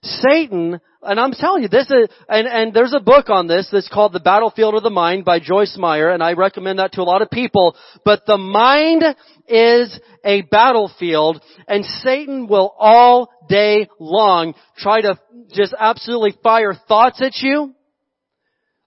[0.06, 3.88] Satan, and I'm telling you, this is, and, and there's a book on this that's
[3.88, 7.04] called The Battlefield of the Mind by Joyce Meyer, and I recommend that to a
[7.04, 9.04] lot of people, but the mind
[9.48, 15.18] is a battlefield, and Satan will all day long try to
[15.52, 17.74] just absolutely fire thoughts at you.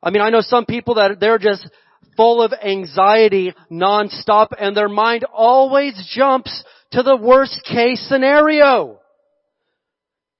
[0.01, 1.69] I mean, I know some people that they're just
[2.15, 8.98] full of anxiety nonstop, and their mind always jumps to the worst case scenario.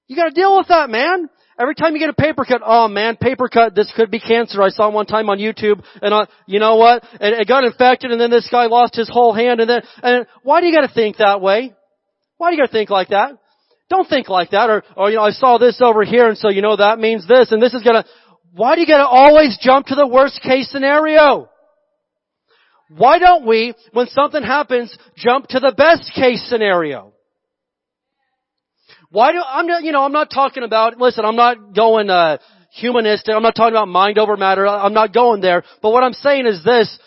[0.09, 1.29] You gotta deal with that, man.
[1.59, 4.59] Every time you get a paper cut, oh man, paper cut, this could be cancer.
[4.61, 7.03] I saw one time on YouTube, and I, you know what?
[7.21, 10.25] And it got infected, and then this guy lost his whole hand, and then, and
[10.41, 11.75] why do you gotta think that way?
[12.37, 13.37] Why do you gotta think like that?
[13.91, 16.49] Don't think like that, or, or you know, I saw this over here, and so
[16.49, 18.03] you know that means this, and this is gonna,
[18.53, 21.49] why do you gotta always jump to the worst case scenario?
[22.89, 27.13] Why don't we, when something happens, jump to the best case scenario?
[29.11, 32.37] Why do, I'm not, you know, I'm not talking about, listen, I'm not going, uh,
[32.71, 33.33] humanistic.
[33.33, 34.67] I'm not talking about mind over matter.
[34.67, 35.63] I'm not going there.
[35.81, 36.99] But what I'm saying is this,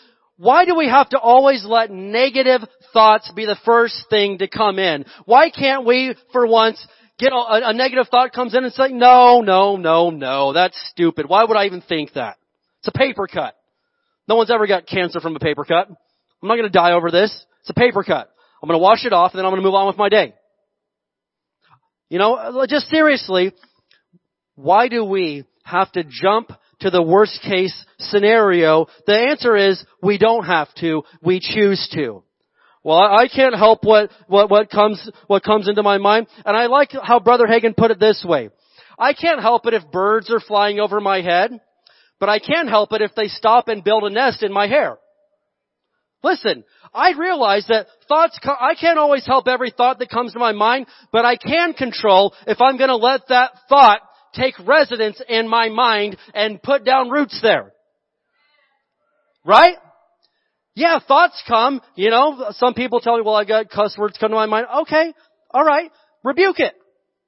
[0.43, 2.63] Why do we have to always let negative
[2.93, 5.05] thoughts be the first thing to come in?
[5.25, 6.85] Why can't we, for once,
[7.17, 11.29] get a, a negative thought comes in and say, no, no, no, no, that's stupid.
[11.29, 12.39] Why would I even think that?
[12.81, 13.55] It's a paper cut.
[14.27, 15.89] No one's ever got cancer from a paper cut.
[15.89, 17.31] I'm not going to die over this.
[17.61, 18.29] It's a paper cut.
[18.61, 20.09] I'm going to wash it off and then I'm going to move on with my
[20.09, 20.35] day.
[22.13, 23.55] You know, just seriously,
[24.55, 28.85] why do we have to jump to the worst case scenario?
[29.07, 31.05] The answer is we don't have to.
[31.23, 32.23] We choose to.
[32.85, 36.27] Well, I can't help what, what, what comes, what comes into my mind.
[36.45, 38.51] And I like how Brother Hagin put it this way.
[38.99, 41.53] I can't help it if birds are flying over my head,
[42.21, 44.99] but I can help it if they stop and build a nest in my hair.
[46.23, 50.39] Listen, I realize that thoughts, come I can't always help every thought that comes to
[50.39, 54.01] my mind, but I can control if I'm gonna let that thought
[54.35, 57.73] take residence in my mind and put down roots there.
[59.45, 59.77] Right?
[60.75, 64.31] Yeah, thoughts come, you know, some people tell me, well, I got cuss words come
[64.31, 64.67] to my mind.
[64.83, 65.13] Okay,
[65.55, 65.91] alright,
[66.23, 66.75] rebuke it.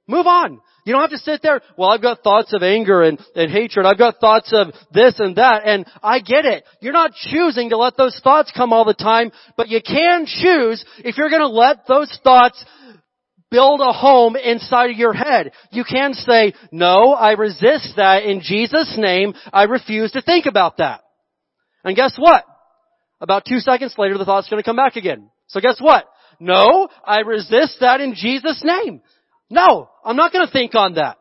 [0.07, 0.61] Move on.
[0.85, 3.87] You don't have to sit there, well, I've got thoughts of anger and, and hatred.
[3.87, 5.63] I've got thoughts of this and that.
[5.65, 6.63] And I get it.
[6.79, 10.85] You're not choosing to let those thoughts come all the time, but you can choose
[10.99, 12.63] if you're going to let those thoughts
[13.49, 15.53] build a home inside of your head.
[15.71, 19.33] You can say, no, I resist that in Jesus' name.
[19.51, 21.01] I refuse to think about that.
[21.83, 22.45] And guess what?
[23.21, 25.31] About two seconds later, the thought's going to come back again.
[25.47, 26.05] So guess what?
[26.39, 29.01] No, I resist that in Jesus' name.
[29.49, 31.17] No, I'm not going to think on that.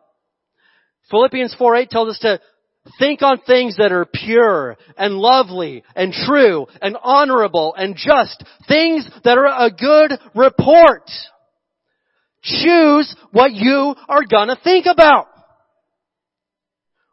[1.11, 2.41] Philippians 4:8 tells us to
[2.99, 8.43] think on things that are pure and lovely and true and honorable and just.
[8.69, 11.11] Things that are a good report.
[12.43, 15.29] Choose what you are gonna think about.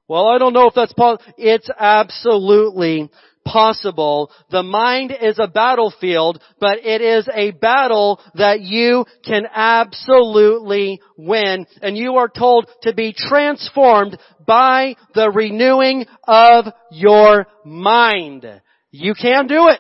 [0.08, 1.34] Well, I don't know if that's possible.
[1.38, 3.10] It's absolutely
[3.46, 4.32] possible.
[4.50, 11.66] The mind is a battlefield, but it is a battle that you can absolutely win.
[11.82, 18.46] And you are told to be transformed by the renewing of your mind.
[18.92, 19.80] You can do it.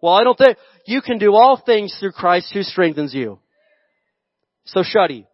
[0.00, 3.38] Well, I don't think, you can do all things through Christ who strengthens you.
[4.66, 5.26] So shuddy.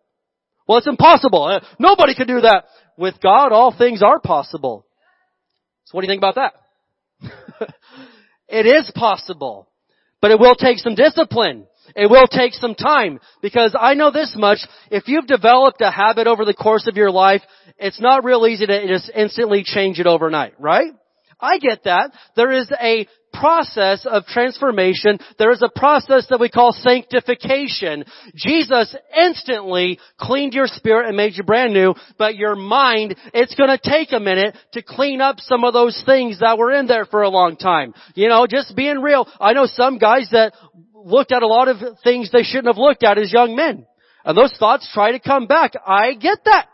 [0.66, 1.44] Well, it's impossible.
[1.44, 2.64] Uh, nobody can do that.
[2.96, 4.86] With God, all things are possible.
[5.84, 6.54] So what do you think about that?
[8.48, 9.68] It is possible.
[10.20, 11.66] But it will take some discipline.
[11.96, 14.58] It will take some time because I know this much.
[14.90, 17.42] If you've developed a habit over the course of your life,
[17.76, 20.92] it's not real easy to just instantly change it overnight, right?
[21.42, 22.12] I get that.
[22.36, 25.18] There is a process of transformation.
[25.38, 28.04] There is a process that we call sanctification.
[28.34, 33.78] Jesus instantly cleaned your spirit and made you brand new, but your mind, it's gonna
[33.82, 37.22] take a minute to clean up some of those things that were in there for
[37.22, 37.94] a long time.
[38.14, 39.26] You know, just being real.
[39.40, 40.52] I know some guys that
[40.94, 43.86] looked at a lot of things they shouldn't have looked at as young men.
[44.24, 45.72] And those thoughts try to come back.
[45.84, 46.68] I get that.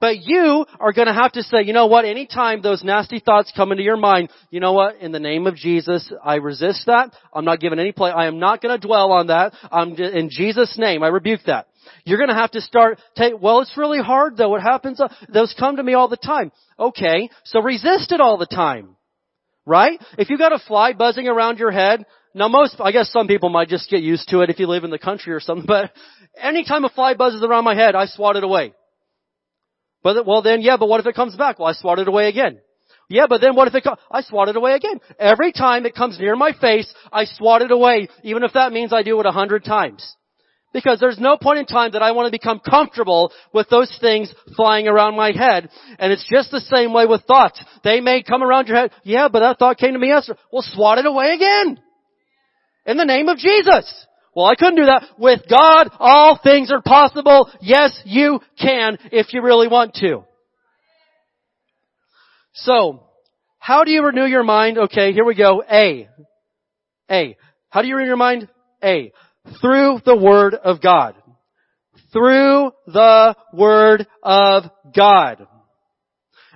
[0.00, 3.52] But you are going to have to say, you know what, anytime those nasty thoughts
[3.56, 7.12] come into your mind, you know what, in the name of Jesus, I resist that.
[7.32, 8.10] I'm not giving any play.
[8.10, 9.54] I am not going to dwell on that.
[9.70, 11.68] I'm in Jesus' name, I rebuke that.
[12.04, 14.48] You're going to have to start take, well, it's really hard though.
[14.50, 15.00] What happens?
[15.00, 16.52] Uh, those come to me all the time.
[16.78, 17.30] Okay.
[17.44, 18.96] So resist it all the time.
[19.66, 19.98] Right?
[20.18, 22.04] If you got a fly buzzing around your head,
[22.34, 24.84] now most, I guess some people might just get used to it if you live
[24.84, 25.92] in the country or something, but
[26.38, 28.74] anytime a fly buzzes around my head, I swat it away.
[30.04, 31.58] But, well then, yeah, but what if it comes back?
[31.58, 32.60] Well, I swat it away again.
[33.08, 33.86] Yeah, but then what if it?
[34.10, 35.00] I swat it away again.
[35.18, 38.92] Every time it comes near my face, I swat it away, even if that means
[38.92, 40.14] I do it a hundred times.
[40.72, 44.34] Because there's no point in time that I want to become comfortable with those things
[44.56, 45.68] flying around my head.
[45.98, 47.62] And it's just the same way with thoughts.
[47.84, 48.90] They may come around your head.
[49.04, 50.38] Yeah, but that thought came to me yesterday.
[50.52, 51.80] Well, swat it away again.
[52.86, 54.06] In the name of Jesus.
[54.34, 55.04] Well, I couldn't do that.
[55.18, 57.50] With God, all things are possible.
[57.60, 60.24] Yes, you can if you really want to.
[62.54, 63.04] So,
[63.58, 64.78] how do you renew your mind?
[64.78, 65.62] Okay, here we go.
[65.70, 66.08] A.
[67.10, 67.36] A.
[67.70, 68.48] How do you renew your mind?
[68.82, 69.12] A.
[69.60, 71.14] Through the Word of God.
[72.12, 75.46] Through the Word of God.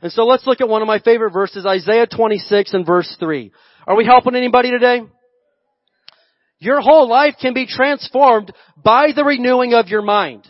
[0.03, 3.53] And so let's look at one of my favorite verses, Isaiah 26 and verse 3.
[3.87, 5.01] Are we helping anybody today?
[6.61, 10.47] Your whole life can be transformed by the renewing of your mind.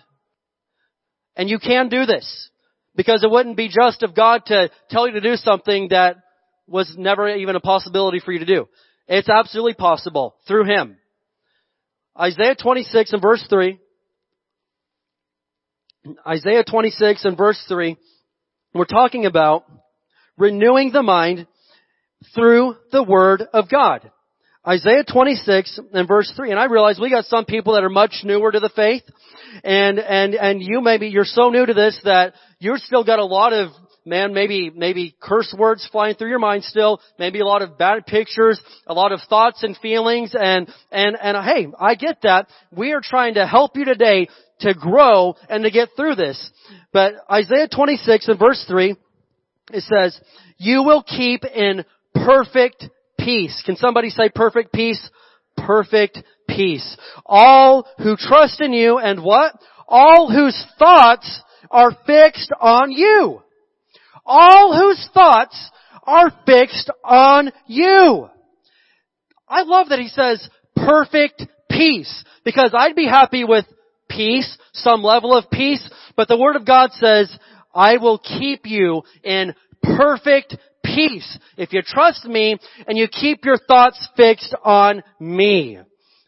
[1.36, 2.50] And you can do this.
[2.96, 6.16] Because it wouldn't be just of God to tell you to do something that
[6.66, 8.68] was never even a possibility for you to do.
[9.06, 10.96] It's absolutely possible through Him.
[12.18, 13.78] Isaiah 26 and verse 3.
[16.26, 17.96] Isaiah 26 and verse 3.
[18.74, 19.64] We're talking about
[20.36, 21.46] renewing the mind
[22.34, 24.10] through the Word of God.
[24.68, 26.50] Isaiah 26 and verse 3.
[26.50, 29.02] And I realize we got some people that are much newer to the faith.
[29.64, 33.24] And, and, and you maybe, you're so new to this that you've still got a
[33.24, 33.70] lot of
[34.04, 38.06] man, maybe, maybe curse words flying through your mind still, maybe a lot of bad
[38.06, 42.48] pictures, a lot of thoughts and feelings, and, and, and uh, hey, I get that.
[42.70, 44.28] We are trying to help you today
[44.60, 46.50] to grow and to get through this.
[46.92, 48.96] But Isaiah 26 and verse 3,
[49.72, 50.18] it says,
[50.58, 52.86] you will keep in perfect
[53.28, 53.62] peace.
[53.64, 55.10] Can somebody say perfect peace?
[55.56, 56.18] Perfect
[56.48, 56.96] peace.
[57.26, 59.54] All who trust in you and what?
[59.86, 63.42] All whose thoughts are fixed on you
[64.28, 65.70] all whose thoughts
[66.04, 68.28] are fixed on you.
[69.48, 73.64] I love that he says perfect peace because I'd be happy with
[74.08, 77.34] peace, some level of peace, but the Word of God says,
[77.74, 80.56] I will keep you in perfect
[80.98, 85.78] peace if you trust me and you keep your thoughts fixed on me.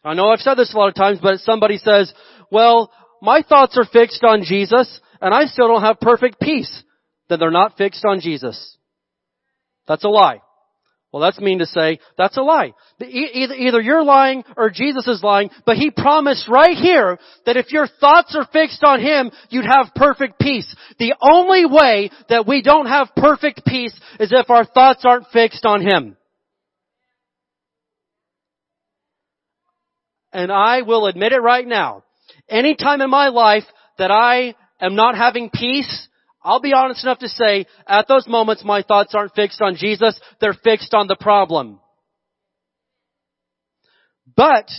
[0.03, 2.13] I know I've said this a lot of times, but somebody says,
[2.51, 2.91] well,
[3.21, 6.83] my thoughts are fixed on Jesus and I still don't have perfect peace
[7.31, 8.77] then they're not fixed on Jesus.
[9.87, 10.41] That's a lie.
[11.11, 12.73] Well, that's mean to say, that's a lie.
[13.01, 17.87] Either, you're lying or Jesus is lying, but He promised right here that if your
[17.87, 20.73] thoughts are fixed on Him, you'd have perfect peace.
[20.99, 25.65] The only way that we don't have perfect peace is if our thoughts aren't fixed
[25.65, 26.15] on Him.
[30.31, 32.03] And I will admit it right now.
[32.47, 33.65] Any time in my life
[33.97, 36.07] that I am not having peace,
[36.43, 40.19] I'll be honest enough to say, at those moments my thoughts aren't fixed on Jesus,
[40.39, 41.79] they're fixed on the problem.
[44.35, 44.69] But,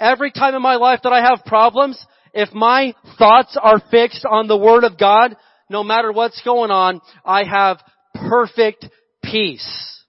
[0.00, 2.04] every time in my life that I have problems,
[2.34, 5.36] if my thoughts are fixed on the Word of God,
[5.70, 7.78] no matter what's going on, I have
[8.14, 8.88] perfect
[9.22, 10.01] peace.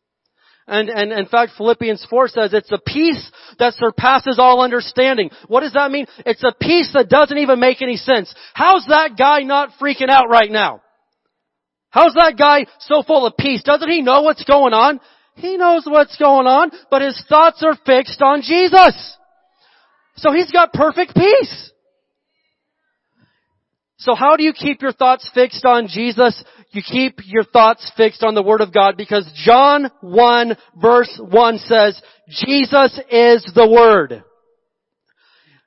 [0.68, 5.30] And, and in fact, Philippians 4 says it's a peace that surpasses all understanding.
[5.48, 6.08] What does that mean?
[6.26, 8.34] It's a peace that doesn't even make any sense.
[8.54, 10.82] How's that guy not freaking out right now?
[11.90, 13.62] How's that guy so full of peace?
[13.62, 15.00] Doesn't he know what's going on?
[15.36, 19.18] He knows what's going on, but his thoughts are fixed on Jesus.
[20.16, 21.72] So he's got perfect peace.
[23.98, 26.44] So how do you keep your thoughts fixed on Jesus?
[26.74, 31.58] You keep your thoughts fixed on the Word of God because John 1 verse 1
[31.60, 34.24] says, Jesus is the Word.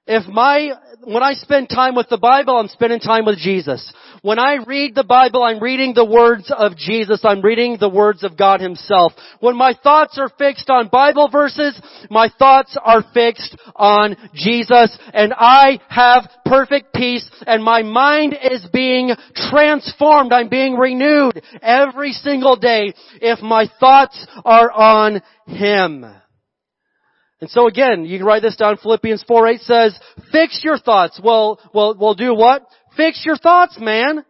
[0.07, 0.71] If my,
[1.03, 3.93] when I spend time with the Bible, I'm spending time with Jesus.
[4.23, 7.21] When I read the Bible, I'm reading the words of Jesus.
[7.25, 9.13] I'm reading the words of God Himself.
[9.41, 15.35] When my thoughts are fixed on Bible verses, my thoughts are fixed on Jesus and
[15.37, 20.33] I have perfect peace and my mind is being transformed.
[20.33, 26.07] I'm being renewed every single day if my thoughts are on Him.
[27.41, 28.79] And so again, you can write this down.
[28.79, 29.99] Philippians 4 8 says,
[30.33, 31.21] fix your thoughts.
[31.23, 32.67] Well, well, well do what?
[32.97, 34.25] Fix your thoughts, man.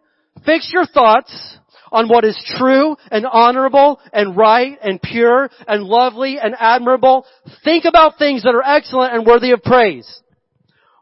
[0.44, 1.59] Fix your thoughts
[1.92, 7.24] on what is true and honorable and right and pure and lovely and admirable.
[7.64, 10.20] Think about things that are excellent and worthy of praise.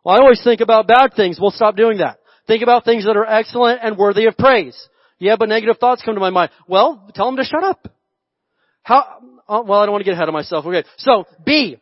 [0.04, 1.38] Well, I always think about bad things.
[1.40, 2.18] We'll stop doing that.
[2.46, 4.76] Think about things that are excellent and worthy of praise.
[5.18, 6.50] Yeah, but negative thoughts come to my mind.
[6.68, 7.88] Well, tell them to shut up.
[8.82, 10.66] How, oh, well, I don't want to get ahead of myself.
[10.66, 10.86] Okay.
[10.98, 11.78] So, B.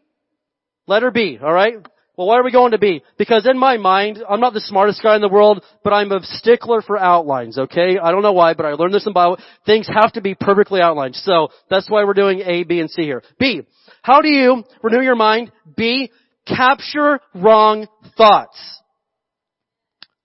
[0.86, 1.74] Letter B, alright?
[2.16, 3.02] Well, why are we going to B?
[3.16, 6.20] Because in my mind, I'm not the smartest guy in the world, but I'm a
[6.22, 7.98] stickler for outlines, okay?
[7.98, 9.38] I don't know why, but I learned this in Bible.
[9.64, 11.16] Things have to be perfectly outlined.
[11.16, 13.22] So, that's why we're doing A, B, and C here.
[13.38, 13.62] B.
[14.02, 15.52] How do you renew your mind?
[15.74, 16.10] B.
[16.46, 17.86] Capture wrong
[18.18, 18.58] thoughts.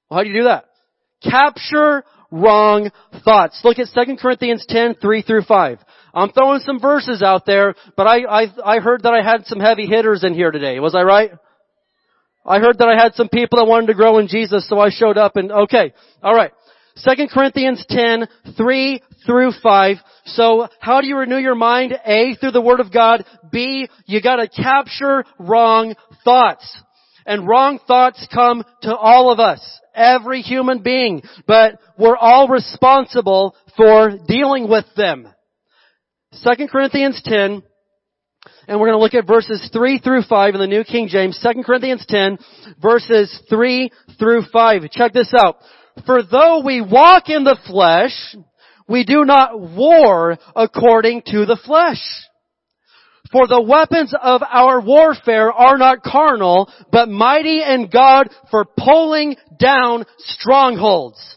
[0.09, 0.65] Well, how do you do that?
[1.23, 2.91] Capture wrong
[3.23, 3.61] thoughts.
[3.63, 5.79] Look at 2 Corinthians 10, 3 through 5.
[6.17, 9.59] I'm throwing some verses out there, but I, I, I heard that I had some
[9.59, 10.79] heavy hitters in here today.
[10.79, 11.31] Was I right?
[12.43, 14.89] I heard that I had some people that wanted to grow in Jesus, so I
[14.89, 15.93] showed up and, okay.
[16.23, 16.53] Alright.
[17.05, 19.97] 2 Corinthians 10, 3 through 5.
[20.25, 21.93] So, how do you renew your mind?
[22.03, 23.23] A, through the Word of God.
[23.51, 25.93] B, you gotta capture wrong
[26.25, 26.81] thoughts.
[27.27, 29.61] And wrong thoughts come to all of us.
[29.93, 31.21] Every human being.
[31.45, 35.27] But we're all responsible for dealing with them.
[36.33, 37.63] 2 Corinthians 10,
[38.67, 41.39] and we're going to look at verses 3 through 5 in the New King James.
[41.41, 42.37] 2 Corinthians 10,
[42.81, 44.91] verses 3 through 5.
[44.91, 45.57] Check this out.
[46.05, 48.35] For though we walk in the flesh,
[48.89, 52.01] we do not war according to the flesh.
[53.31, 59.37] For the weapons of our warfare are not carnal, but mighty in God for pulling
[59.59, 61.36] down strongholds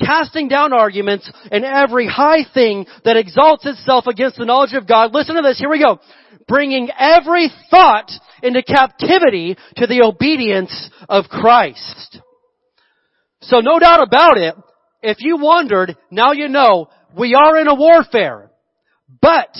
[0.00, 5.12] casting down arguments and every high thing that exalts itself against the knowledge of God.
[5.14, 5.58] Listen to this.
[5.58, 6.00] Here we go.
[6.50, 8.10] bringing every thought
[8.42, 12.18] into captivity to the obedience of Christ.
[13.42, 14.54] So no doubt about it,
[15.02, 18.50] if you wondered, now you know, we are in a warfare.
[19.22, 19.54] But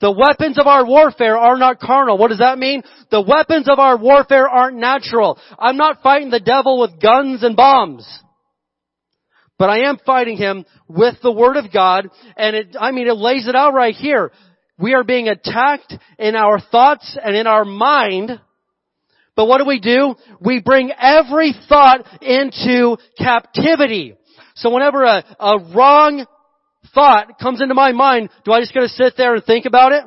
[0.00, 2.18] the weapons of our warfare are not carnal.
[2.18, 2.82] What does that mean?
[3.10, 5.38] The weapons of our warfare aren't natural.
[5.58, 8.06] I'm not fighting the devil with guns and bombs.
[9.58, 13.16] But I am fighting him with the Word of God, and it, I mean, it
[13.16, 14.30] lays it out right here.
[14.78, 18.40] We are being attacked in our thoughts and in our mind,
[19.34, 20.14] but what do we do?
[20.40, 24.14] We bring every thought into captivity.
[24.54, 26.26] So whenever a, a wrong
[26.94, 30.04] thought comes into my mind, do I just gotta sit there and think about it?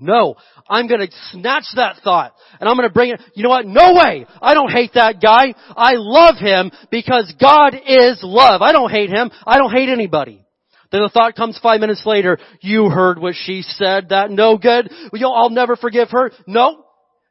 [0.00, 0.36] No.
[0.68, 3.66] I'm gonna snatch that thought and I'm gonna bring it, you know what?
[3.66, 4.26] No way!
[4.40, 5.54] I don't hate that guy.
[5.76, 8.62] I love him because God is love.
[8.62, 9.30] I don't hate him.
[9.46, 10.44] I don't hate anybody.
[10.92, 14.90] Then the thought comes five minutes later, you heard what she said, that no good.
[15.12, 16.30] Well, I'll never forgive her.
[16.46, 16.84] No.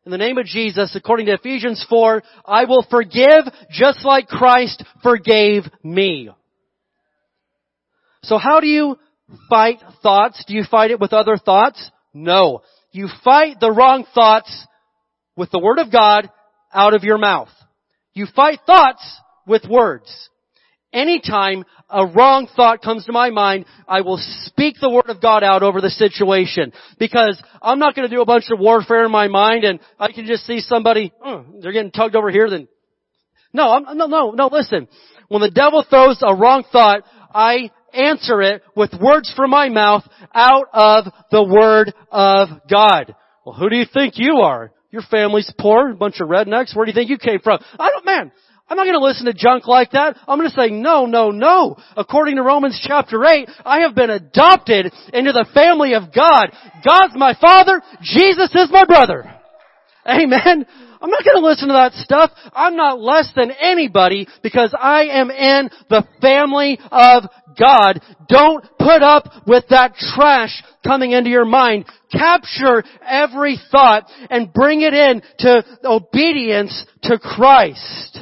[0.06, 4.84] In the name of Jesus, according to Ephesians 4, I will forgive just like Christ
[5.02, 6.30] forgave me.
[8.24, 8.98] So how do you
[9.50, 10.44] fight thoughts?
[10.46, 11.90] Do you fight it with other thoughts?
[12.14, 12.64] No.
[12.92, 14.68] You fight the wrong thoughts
[15.36, 16.30] with the Word of God
[16.74, 17.50] out of your mouth.
[18.14, 19.04] You fight thoughts
[19.48, 20.30] with words.
[20.92, 25.44] Anytime a wrong thought comes to my mind, I will speak the Word of God
[25.44, 26.72] out over the situation.
[27.00, 30.12] Because I'm not going to do a bunch of warfare in my mind and I
[30.12, 32.68] can just see somebody, oh, they're getting tugged over here then.
[33.54, 34.88] No, I'm, no, no, no, listen.
[35.30, 37.04] When the devil throws a wrong thought,
[37.34, 40.04] I answer it with words from my mouth
[40.34, 43.16] out of the Word of God.
[43.46, 44.72] Well, who do you think you are?
[44.94, 46.76] Your family's poor, a bunch of rednecks.
[46.76, 47.58] Where do you think you came from?
[47.80, 48.32] I don't, man,
[48.70, 50.16] I'm not going to listen to junk like that.
[50.28, 51.78] I'm going to say, no, no, no.
[51.98, 56.52] According to Romans chapter 8, I have been adopted into the family of God.
[56.88, 57.82] God's my father.
[58.04, 59.24] Jesus is my brother.
[60.08, 60.68] Amen.
[61.02, 62.30] I'm not going to listen to that stuff.
[62.54, 67.24] I'm not less than anybody because I am in the family of
[67.60, 68.00] God.
[68.30, 71.86] Don't put up with that trash coming into your mind.
[72.12, 78.20] Capture every thought and bring it in to obedience to Christ.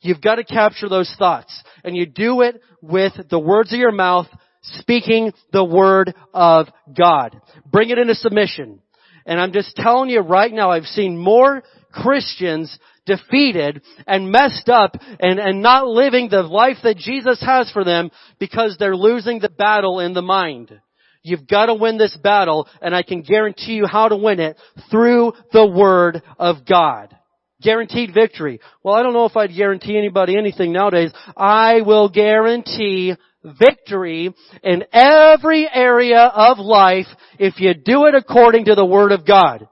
[0.00, 1.62] You've got to capture those thoughts.
[1.82, 4.26] And you do it with the words of your mouth,
[4.62, 7.40] speaking the word of God.
[7.70, 8.80] Bring it into submission.
[9.26, 14.96] And I'm just telling you right now, I've seen more Christians defeated and messed up
[15.20, 19.48] and, and not living the life that Jesus has for them because they're losing the
[19.48, 20.80] battle in the mind.
[21.24, 24.58] You've got to win this battle and I can guarantee you how to win it
[24.90, 27.16] through the Word of God.
[27.62, 28.60] Guaranteed victory.
[28.82, 31.12] Well, I don't know if I'd guarantee anybody anything nowadays.
[31.34, 37.06] I will guarantee victory in every area of life
[37.38, 39.66] if you do it according to the Word of God.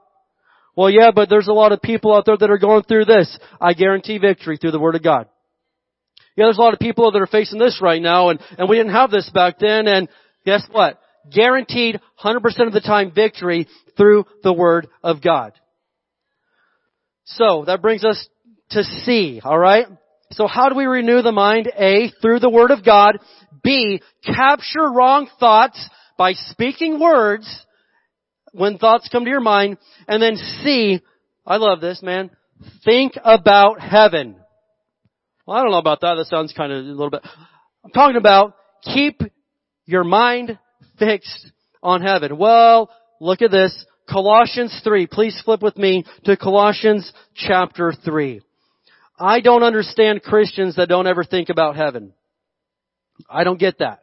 [0.75, 3.37] Well, yeah, but there's a lot of people out there that are going through this.
[3.61, 5.27] I guarantee victory through the Word of God.
[6.35, 8.77] Yeah, there's a lot of people that are facing this right now, and, and we
[8.77, 10.09] didn't have this back then, and
[10.45, 10.99] guess what?
[11.31, 15.53] Guaranteed 100% of the time victory through the Word of God.
[17.25, 18.27] So, that brings us
[18.71, 19.87] to C, alright?
[20.31, 21.71] So how do we renew the mind?
[21.77, 23.19] A, through the Word of God.
[23.63, 27.47] B, capture wrong thoughts by speaking words
[28.51, 29.77] when thoughts come to your mind.
[30.07, 31.01] And then C,
[31.45, 32.31] I love this, man.
[32.83, 34.35] Think about heaven.
[35.45, 36.15] Well, I don't know about that.
[36.15, 37.21] That sounds kind of a little bit.
[37.83, 39.21] I'm talking about keep
[39.85, 40.57] your mind
[40.99, 42.37] fixed on heaven.
[42.37, 42.89] Well,
[43.19, 43.85] look at this.
[44.09, 45.07] Colossians 3.
[45.07, 48.41] Please flip with me to Colossians chapter 3.
[49.19, 52.13] I don't understand Christians that don't ever think about heaven.
[53.29, 53.99] I don't get that.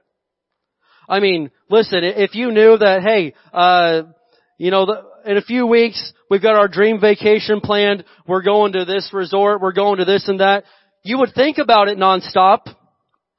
[1.09, 4.03] I mean, listen, if you knew that, hey, uh,
[4.59, 4.87] you know,
[5.27, 9.61] in a few weeks, we've got our dream vacation planned, we're going to this resort,
[9.61, 10.65] we're going to this and that,
[11.03, 12.61] you would think about it nonstop.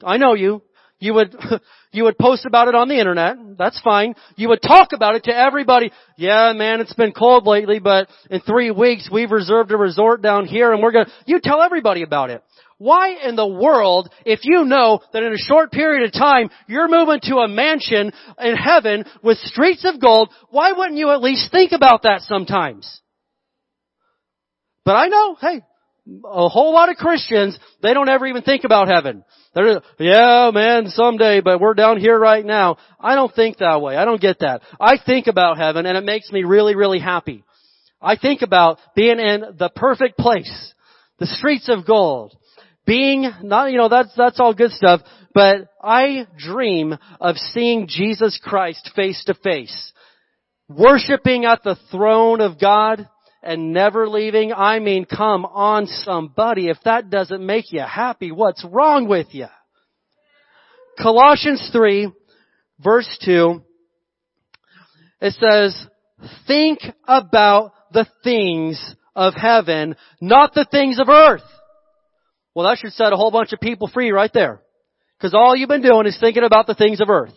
[0.04, 0.62] I know you.
[1.02, 1.36] You would,
[1.91, 3.58] you would post about it on the internet.
[3.58, 4.14] That's fine.
[4.38, 5.91] You would talk about it to everybody.
[6.16, 10.45] Yeah, man, it's been cold lately, but in three weeks we've reserved a resort down
[10.45, 12.43] here and we're gonna, you tell everybody about it.
[12.78, 16.88] Why in the world, if you know that in a short period of time you're
[16.88, 21.52] moving to a mansion in heaven with streets of gold, why wouldn't you at least
[21.52, 23.02] think about that sometimes?
[24.86, 25.62] But I know, hey,
[26.26, 29.24] a whole lot of Christians, they don't ever even think about heaven.
[29.53, 32.78] They're, yeah, man, someday, but we're down here right now.
[32.99, 33.95] I don't think that way.
[33.95, 34.62] I don't get that.
[34.80, 37.43] I think about heaven and it makes me really, really happy.
[38.01, 40.74] I think about being in the perfect place.
[41.20, 42.36] The streets of gold.
[42.86, 45.01] Being, not, you know, that's, that's all good stuff,
[45.34, 49.93] but I dream of seeing Jesus Christ face to face
[50.78, 53.07] worshiping at the throne of God
[53.44, 54.54] and never leaving.
[54.54, 56.68] I mean, come on somebody.
[56.70, 59.48] If that doesn't make you happy, what's wrong with you?
[61.02, 62.12] Colossians 3
[62.84, 63.62] verse 2,
[65.22, 65.88] it says,
[66.48, 71.44] think about the things of heaven, not the things of earth.
[72.56, 74.62] Well, that should set a whole bunch of people free right there.
[75.22, 77.34] Cause all you've been doing is thinking about the things of earth.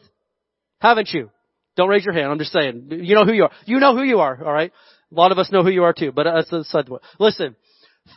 [0.80, 1.30] Haven't you?
[1.76, 2.30] Don't raise your hand.
[2.30, 2.88] I'm just saying.
[2.90, 3.50] You know who you are.
[3.66, 4.42] You know who you are.
[4.42, 4.72] All right.
[5.14, 6.12] A lot of us know who you are too.
[6.12, 6.88] But that's side.
[7.18, 7.56] Listen.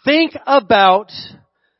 [0.03, 1.11] Think about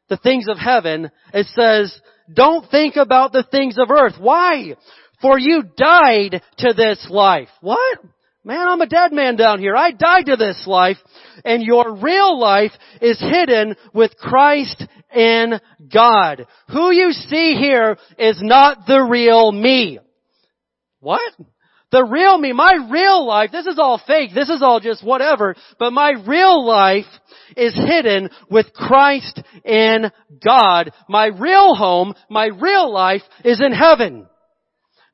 [0.10, 1.12] the things of heaven.
[1.34, 2.00] It says,
[2.34, 4.16] don't think about the things of earth.
[4.20, 4.76] Why?
[5.22, 7.50] For you died to this life.
[7.62, 8.00] What?
[8.44, 9.76] Man, I'm a dead man down here.
[9.76, 10.98] I died to this life
[11.44, 15.60] and your real life is hidden with Christ in
[15.92, 16.48] God.
[16.70, 20.00] Who you see here is not the real me.
[21.00, 21.34] What?
[21.92, 25.56] The real me, my real life, this is all fake, this is all just whatever,
[25.80, 27.06] but my real life
[27.56, 30.12] is hidden with Christ in
[30.44, 30.92] God.
[31.08, 34.28] My real home, my real life is in heaven.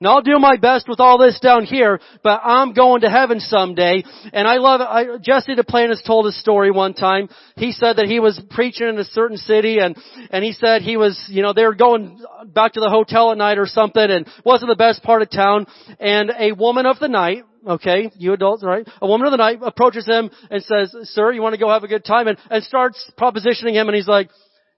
[0.07, 4.03] I'll do my best with all this down here, but I'm going to heaven someday.
[4.31, 4.81] And I love.
[4.81, 7.29] I, Jesse Duplantis told a story one time.
[7.55, 9.95] He said that he was preaching in a certain city and,
[10.31, 13.37] and he said he was, you know, they were going back to the hotel at
[13.37, 15.67] night or something and wasn't the best part of town.
[15.99, 18.87] And a woman of the night, okay, you adults, right?
[19.01, 21.83] A woman of the night approaches him and says, sir, you want to go have
[21.83, 22.27] a good time?
[22.27, 24.29] And, and starts propositioning him and he's like,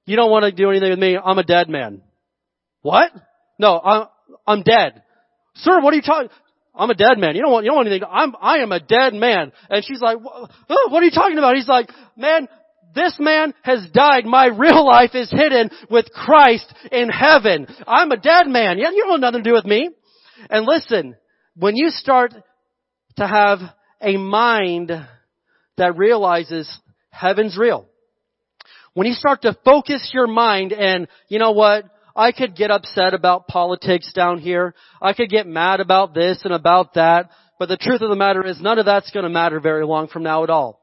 [0.06, 1.18] you don't want to do anything with me.
[1.18, 2.02] I'm a dead man.
[2.82, 3.12] What?
[3.58, 4.08] No, I'm,
[4.46, 5.02] I'm dead.
[5.56, 6.30] Sir, what are you talking?
[6.74, 7.36] I'm a dead man.
[7.36, 8.08] You don't want, you don't want anything.
[8.12, 9.54] I'm, I am a dead man.
[9.70, 10.52] And she's like, what
[10.92, 11.56] are you talking about?
[11.56, 12.50] He's like, man,
[12.94, 14.26] this man has died.
[14.26, 17.68] My real life is hidden with Christ in heaven.
[17.88, 18.78] I'm a dead man.
[18.78, 19.90] You don't have nothing to do with me.
[20.50, 21.16] And listen,
[21.56, 22.34] when you start
[23.18, 23.60] to have
[24.02, 24.92] a mind
[25.78, 26.70] that realizes
[27.10, 27.86] heaven's real,
[28.94, 31.86] when you start to focus your mind and, you know what,
[32.16, 34.74] I could get upset about politics down here.
[35.02, 37.30] I could get mad about this and about that.
[37.60, 40.08] But the truth of the matter is none of that's going to matter very long
[40.08, 40.82] from now at all.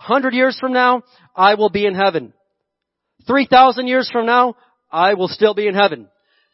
[0.00, 1.02] A hundred years from now,
[1.34, 2.32] I will be in heaven.
[3.26, 4.56] Three thousand years from now,
[4.90, 6.08] I will still be in heaven.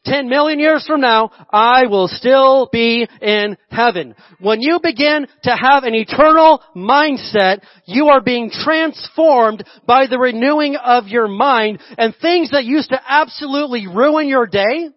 [0.04, 4.14] 10 million years from now, I will still be in heaven.
[4.40, 10.76] When you begin to have an eternal mindset, you are being transformed by the renewing
[10.76, 14.88] of your mind and things that used to absolutely ruin your day,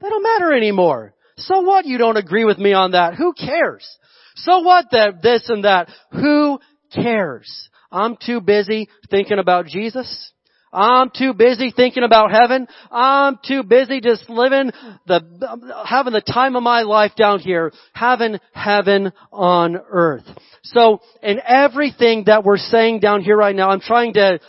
[0.00, 1.14] they don't matter anymore.
[1.36, 3.14] So what you don't agree with me on that?
[3.14, 3.88] Who cares?
[4.36, 5.88] So what that this and that?
[6.12, 6.58] Who
[6.94, 7.68] cares?
[7.90, 10.32] I'm too busy thinking about Jesus.
[10.72, 12.68] I'm too busy thinking about heaven.
[12.90, 14.70] I'm too busy just living
[15.06, 20.24] the, having the time of my life down here, having heaven on earth.
[20.62, 24.40] So in everything that we're saying down here right now, I'm trying to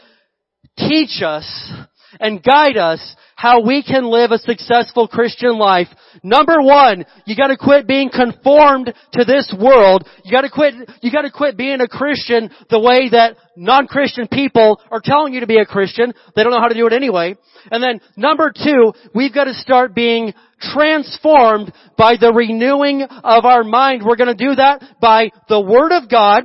[0.77, 1.71] teach us
[2.19, 5.87] and guide us how we can live a successful Christian life.
[6.21, 10.07] Number one, you gotta quit being conformed to this world.
[10.23, 15.01] You gotta quit, you gotta quit being a Christian the way that non-Christian people are
[15.03, 16.13] telling you to be a Christian.
[16.35, 17.35] They don't know how to do it anyway.
[17.71, 24.03] And then number two, we've gotta start being transformed by the renewing of our mind.
[24.05, 26.43] We're gonna do that by the Word of God,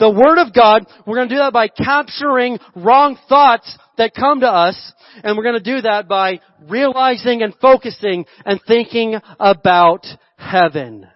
[0.00, 0.86] the Word of God.
[1.06, 4.92] We're going to do that by capturing wrong thoughts that come to us.
[5.22, 11.06] And we're going to do that by realizing and focusing and thinking about heaven.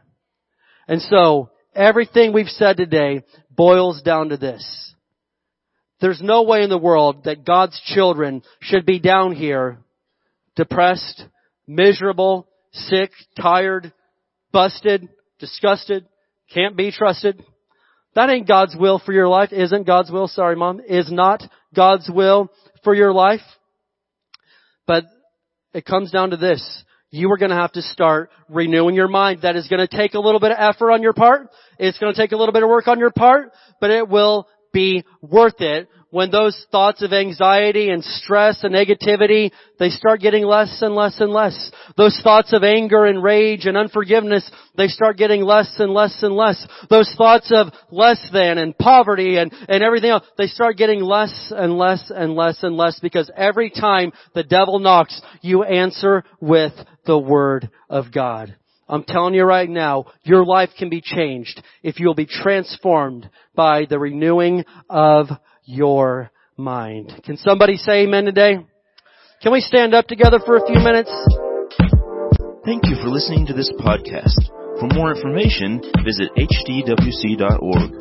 [0.87, 4.95] And so, everything we've said today boils down to this.
[6.01, 9.79] There's no way in the world that God's children should be down here
[10.57, 11.25] depressed,
[11.67, 13.11] miserable, sick,
[13.41, 13.93] tired,
[14.53, 15.09] busted,
[15.39, 16.07] disgusted,
[16.53, 17.43] can't be trusted.
[18.15, 19.53] That ain't God's will for your life.
[19.53, 20.29] Isn't God's will.
[20.29, 20.81] Sorry mom.
[20.87, 21.43] Is not
[21.75, 22.51] God's will
[22.83, 23.41] for your life.
[24.87, 25.05] But
[25.73, 26.85] it comes down to this.
[27.11, 29.43] You are going to have to start renewing your mind.
[29.43, 31.49] That is going to take a little bit of effort on your part.
[31.79, 34.49] It's going to take a little bit of work on your part, but it will
[34.73, 39.51] be worth it when those thoughts of anxiety and stress and negativity,
[39.81, 41.73] they start getting less and less and less.
[41.97, 46.37] Those thoughts of anger and rage and unforgiveness, they start getting less and less and
[46.37, 46.65] less.
[46.89, 51.53] Those thoughts of less than and poverty and, and everything else, they start getting less
[51.53, 56.75] and less and less and less because every time the devil knocks, you answer with
[57.07, 58.55] the Word of God.
[58.89, 63.87] I'm telling you right now, your life can be changed if you'll be transformed by
[63.91, 65.27] the renewing of
[65.65, 67.21] your mind.
[67.25, 68.59] Can somebody say amen today?
[69.43, 71.11] Can we stand up together for a few minutes?
[72.65, 74.51] Thank you for listening to this podcast.
[74.81, 77.93] For more information, visit hdwc.org.